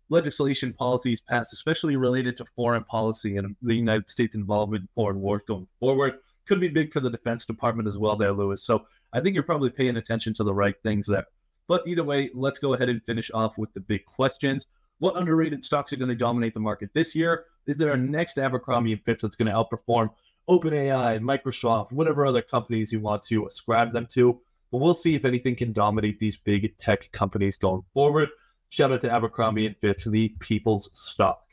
legislation 0.09 0.73
policies 0.73 1.21
pass, 1.21 1.53
especially 1.53 1.95
related 1.95 2.37
to 2.37 2.45
foreign 2.55 2.83
policy 2.85 3.37
and 3.37 3.55
the 3.61 3.75
United 3.75 4.09
States 4.09 4.35
involvement 4.35 4.81
in 4.81 4.87
foreign 4.95 5.21
wars 5.21 5.43
going 5.47 5.67
forward. 5.79 6.19
Could 6.45 6.59
be 6.59 6.69
big 6.69 6.91
for 6.91 7.01
the 7.01 7.09
Defense 7.09 7.45
Department 7.45 7.87
as 7.87 7.97
well, 7.97 8.15
there, 8.15 8.33
Louis. 8.33 8.61
So 8.61 8.85
I 9.13 9.19
think 9.21 9.35
you're 9.35 9.43
probably 9.43 9.69
paying 9.69 9.97
attention 9.97 10.33
to 10.35 10.43
the 10.43 10.53
right 10.53 10.75
things 10.81 11.05
there. 11.05 11.27
But 11.67 11.87
either 11.87 12.03
way, 12.03 12.29
let's 12.33 12.59
go 12.59 12.73
ahead 12.73 12.89
and 12.89 13.03
finish 13.03 13.31
off 13.33 13.57
with 13.57 13.73
the 13.73 13.79
big 13.79 14.05
questions. 14.05 14.67
What 14.99 15.17
underrated 15.17 15.63
stocks 15.63 15.91
are 15.93 15.97
going 15.97 16.09
to 16.09 16.15
dominate 16.15 16.53
the 16.53 16.59
market 16.59 16.93
this 16.93 17.15
year? 17.15 17.45
Is 17.65 17.77
there 17.77 17.93
a 17.93 17.97
next 17.97 18.37
Abercrombie 18.37 18.93
and 18.93 19.03
Fitch 19.03 19.21
that's 19.21 19.35
going 19.35 19.47
to 19.47 19.53
outperform 19.53 20.09
OpenAI, 20.49 21.19
Microsoft, 21.19 21.91
whatever 21.91 22.25
other 22.25 22.41
companies 22.41 22.91
you 22.91 22.99
want 22.99 23.21
to 23.23 23.45
ascribe 23.45 23.91
them 23.91 24.05
to? 24.13 24.39
But 24.71 24.79
we'll 24.79 24.93
see 24.93 25.15
if 25.15 25.25
anything 25.25 25.55
can 25.55 25.71
dominate 25.71 26.19
these 26.19 26.35
big 26.35 26.77
tech 26.77 27.11
companies 27.11 27.57
going 27.57 27.83
forward. 27.93 28.29
Shout 28.69 28.91
out 28.91 29.01
to 29.01 29.11
Abercrombie 29.11 29.67
and 29.67 29.77
Fitch, 29.77 30.05
the 30.05 30.29
people's 30.39 30.89
stock. 30.93 31.43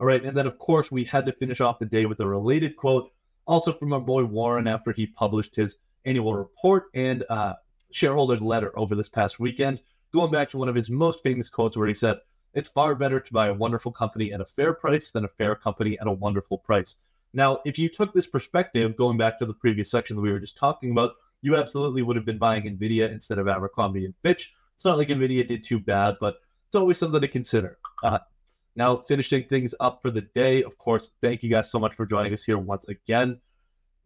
All 0.00 0.06
right, 0.06 0.24
and 0.24 0.36
then 0.36 0.46
of 0.46 0.58
course 0.58 0.90
we 0.90 1.04
had 1.04 1.24
to 1.26 1.32
finish 1.32 1.60
off 1.60 1.78
the 1.78 1.86
day 1.86 2.04
with 2.04 2.18
a 2.20 2.26
related 2.26 2.76
quote, 2.76 3.12
also 3.46 3.72
from 3.72 3.92
our 3.92 4.00
boy 4.00 4.24
Warren 4.24 4.66
after 4.66 4.92
he 4.92 5.06
published 5.06 5.54
his 5.54 5.76
annual 6.04 6.34
report 6.34 6.86
and 6.94 7.24
uh, 7.30 7.54
shareholder 7.94 8.36
letter 8.38 8.76
over 8.76 8.96
this 8.96 9.08
past 9.08 9.38
weekend, 9.38 9.80
going 10.12 10.30
back 10.30 10.48
to 10.50 10.58
one 10.58 10.68
of 10.68 10.74
his 10.74 10.90
most 10.90 11.22
famous 11.22 11.48
quotes 11.48 11.76
where 11.76 11.86
he 11.86 11.94
said, 11.94 12.18
it's 12.52 12.68
far 12.68 12.96
better 12.96 13.20
to 13.20 13.32
buy 13.32 13.46
a 13.46 13.54
wonderful 13.54 13.92
company 13.92 14.32
at 14.32 14.40
a 14.40 14.44
fair 14.44 14.74
price 14.74 15.12
than 15.12 15.24
a 15.24 15.28
fair 15.28 15.54
company 15.54 15.96
at 16.00 16.08
a 16.08 16.12
wonderful 16.12 16.58
price. 16.58 16.96
Now, 17.32 17.60
if 17.64 17.78
you 17.78 17.88
took 17.88 18.12
this 18.12 18.26
perspective, 18.26 18.96
going 18.96 19.16
back 19.16 19.38
to 19.38 19.46
the 19.46 19.54
previous 19.54 19.90
section 19.90 20.16
that 20.16 20.22
we 20.22 20.32
were 20.32 20.40
just 20.40 20.56
talking 20.56 20.90
about, 20.90 21.12
you 21.40 21.56
absolutely 21.56 22.02
would 22.02 22.16
have 22.16 22.24
been 22.24 22.38
buying 22.38 22.64
Nvidia 22.64 23.12
instead 23.12 23.38
of 23.38 23.46
Abercrombie 23.46 24.04
and 24.04 24.14
Fitch. 24.22 24.52
It's 24.74 24.84
not 24.84 24.98
like 24.98 25.08
Nvidia 25.08 25.46
did 25.46 25.62
too 25.62 25.78
bad, 25.78 26.16
but 26.20 26.38
it's 26.66 26.76
always 26.76 26.98
something 26.98 27.20
to 27.20 27.28
consider. 27.28 27.78
Uh, 28.02 28.18
now, 28.74 28.96
finishing 29.06 29.44
things 29.44 29.72
up 29.78 30.02
for 30.02 30.10
the 30.10 30.22
day, 30.22 30.64
of 30.64 30.76
course, 30.78 31.12
thank 31.20 31.44
you 31.44 31.50
guys 31.50 31.70
so 31.70 31.78
much 31.78 31.94
for 31.94 32.06
joining 32.06 32.32
us 32.32 32.42
here 32.42 32.58
once 32.58 32.88
again. 32.88 33.40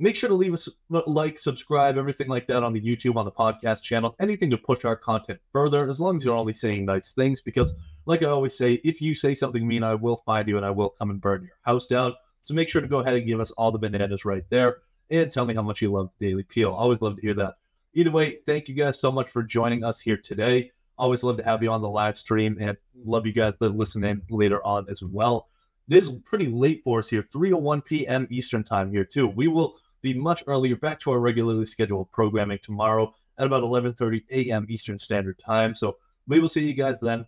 Make 0.00 0.14
sure 0.14 0.28
to 0.28 0.34
leave 0.34 0.52
us 0.52 0.68
like, 0.88 1.40
subscribe, 1.40 1.98
everything 1.98 2.28
like 2.28 2.46
that 2.46 2.62
on 2.62 2.72
the 2.72 2.80
YouTube, 2.80 3.16
on 3.16 3.24
the 3.24 3.32
podcast 3.32 3.82
channel, 3.82 4.14
anything 4.20 4.48
to 4.50 4.56
push 4.56 4.84
our 4.84 4.94
content 4.94 5.40
further, 5.52 5.88
as 5.88 6.00
long 6.00 6.16
as 6.16 6.24
you're 6.24 6.36
only 6.36 6.52
saying 6.52 6.84
nice 6.84 7.12
things. 7.12 7.40
Because, 7.40 7.74
like 8.06 8.22
I 8.22 8.26
always 8.26 8.56
say, 8.56 8.74
if 8.84 9.02
you 9.02 9.12
say 9.12 9.34
something 9.34 9.66
mean, 9.66 9.82
I 9.82 9.96
will 9.96 10.18
find 10.18 10.46
you 10.46 10.56
and 10.56 10.64
I 10.64 10.70
will 10.70 10.90
come 10.90 11.10
and 11.10 11.20
burn 11.20 11.42
your 11.42 11.58
house 11.62 11.86
down. 11.86 12.14
So 12.40 12.54
make 12.54 12.68
sure 12.68 12.80
to 12.80 12.86
go 12.86 13.00
ahead 13.00 13.14
and 13.14 13.26
give 13.26 13.40
us 13.40 13.50
all 13.52 13.72
the 13.72 13.78
bananas 13.78 14.24
right 14.24 14.44
there 14.50 14.78
and 15.10 15.30
tell 15.32 15.44
me 15.44 15.54
how 15.54 15.62
much 15.62 15.82
you 15.82 15.90
love 15.90 16.10
Daily 16.20 16.44
Peel. 16.44 16.72
Always 16.72 17.02
love 17.02 17.16
to 17.16 17.22
hear 17.22 17.34
that. 17.34 17.54
Either 17.94 18.12
way, 18.12 18.38
thank 18.46 18.68
you 18.68 18.76
guys 18.76 19.00
so 19.00 19.10
much 19.10 19.28
for 19.28 19.42
joining 19.42 19.82
us 19.82 20.00
here 20.00 20.16
today. 20.16 20.70
Always 20.96 21.24
love 21.24 21.38
to 21.38 21.44
have 21.44 21.62
you 21.62 21.72
on 21.72 21.82
the 21.82 21.88
live 21.88 22.16
stream 22.16 22.56
and 22.60 22.76
love 23.04 23.26
you 23.26 23.32
guys 23.32 23.56
that 23.58 23.76
listen 23.76 24.04
in 24.04 24.22
later 24.30 24.64
on 24.64 24.86
as 24.88 25.02
well. 25.02 25.48
It 25.88 25.96
is 25.96 26.12
pretty 26.24 26.46
late 26.46 26.82
for 26.84 26.98
us 27.00 27.08
here, 27.08 27.22
3:01 27.22 27.84
p.m. 27.84 28.28
Eastern 28.30 28.62
time 28.62 28.92
here 28.92 29.04
too. 29.04 29.26
We 29.26 29.48
will 29.48 29.76
be 30.02 30.14
much 30.14 30.44
earlier, 30.46 30.76
back 30.76 31.00
to 31.00 31.10
our 31.10 31.18
regularly 31.18 31.66
scheduled 31.66 32.10
programming 32.12 32.58
tomorrow 32.62 33.14
at 33.38 33.46
about 33.46 33.62
11:30 33.62 34.24
a.m. 34.30 34.66
Eastern 34.68 34.98
Standard 34.98 35.38
Time. 35.38 35.74
So 35.74 35.96
we 36.26 36.40
will 36.40 36.48
see 36.48 36.66
you 36.66 36.74
guys 36.74 36.98
then. 37.00 37.26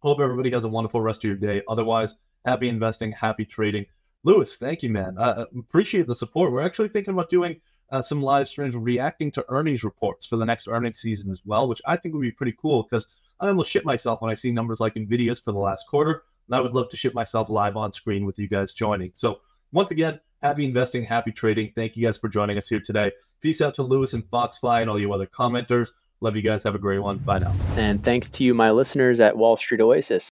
Hope 0.00 0.20
everybody 0.20 0.50
has 0.50 0.64
a 0.64 0.68
wonderful 0.68 1.00
rest 1.00 1.24
of 1.24 1.28
your 1.28 1.36
day. 1.36 1.62
Otherwise, 1.68 2.14
happy 2.44 2.68
investing, 2.68 3.12
happy 3.12 3.44
trading. 3.44 3.86
Louis, 4.24 4.56
thank 4.56 4.82
you, 4.82 4.90
man. 4.90 5.16
I 5.18 5.44
appreciate 5.58 6.06
the 6.06 6.14
support. 6.14 6.52
We're 6.52 6.62
actually 6.62 6.88
thinking 6.88 7.14
about 7.14 7.30
doing 7.30 7.60
uh, 7.90 8.02
some 8.02 8.22
live 8.22 8.48
streams 8.48 8.76
reacting 8.76 9.30
to 9.32 9.44
earnings 9.48 9.84
reports 9.84 10.26
for 10.26 10.36
the 10.36 10.44
next 10.44 10.68
earnings 10.68 10.98
season 10.98 11.30
as 11.30 11.42
well, 11.44 11.68
which 11.68 11.80
I 11.86 11.96
think 11.96 12.14
would 12.14 12.22
be 12.22 12.30
pretty 12.30 12.54
cool 12.60 12.82
because 12.82 13.06
I 13.40 13.48
almost 13.48 13.70
shit 13.70 13.84
myself 13.84 14.20
when 14.20 14.30
I 14.30 14.34
see 14.34 14.50
numbers 14.50 14.80
like 14.80 14.94
Nvidia's 14.94 15.40
for 15.40 15.52
the 15.52 15.58
last 15.58 15.86
quarter. 15.88 16.24
And 16.46 16.56
I 16.56 16.60
would 16.60 16.74
love 16.74 16.88
to 16.90 16.96
ship 16.96 17.14
myself 17.14 17.48
live 17.48 17.76
on 17.76 17.92
screen 17.92 18.24
with 18.24 18.38
you 18.38 18.48
guys 18.48 18.74
joining. 18.74 19.12
So 19.14 19.40
once 19.72 19.90
again, 19.90 20.20
happy 20.42 20.64
investing, 20.64 21.04
happy 21.04 21.32
trading. 21.32 21.72
Thank 21.74 21.96
you 21.96 22.04
guys 22.04 22.16
for 22.16 22.28
joining 22.28 22.56
us 22.56 22.68
here 22.68 22.80
today. 22.80 23.12
Peace 23.40 23.60
out 23.60 23.74
to 23.74 23.82
Lewis 23.82 24.14
and 24.14 24.24
Foxfly 24.24 24.80
and 24.80 24.90
all 24.90 24.98
you 24.98 25.12
other 25.12 25.26
commenters. 25.26 25.90
Love 26.20 26.34
you 26.34 26.42
guys. 26.42 26.64
Have 26.64 26.74
a 26.74 26.78
great 26.78 26.98
one. 26.98 27.18
Bye 27.18 27.38
now. 27.38 27.54
And 27.76 28.02
thanks 28.02 28.28
to 28.30 28.44
you, 28.44 28.54
my 28.54 28.70
listeners 28.72 29.20
at 29.20 29.36
Wall 29.36 29.56
Street 29.56 29.80
Oasis. 29.80 30.30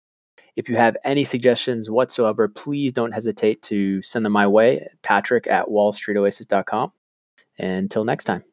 If 0.57 0.67
you 0.67 0.75
have 0.75 0.97
any 1.03 1.23
suggestions 1.23 1.89
whatsoever, 1.89 2.47
please 2.47 2.91
don't 2.91 3.11
hesitate 3.11 3.61
to 3.63 4.01
send 4.01 4.25
them 4.25 4.33
my 4.33 4.47
way, 4.47 4.87
patrick 5.03 5.47
at 5.47 5.67
wallstreetoasis.com. 5.67 6.91
Until 7.59 8.03
next 8.03 8.25
time. 8.25 8.43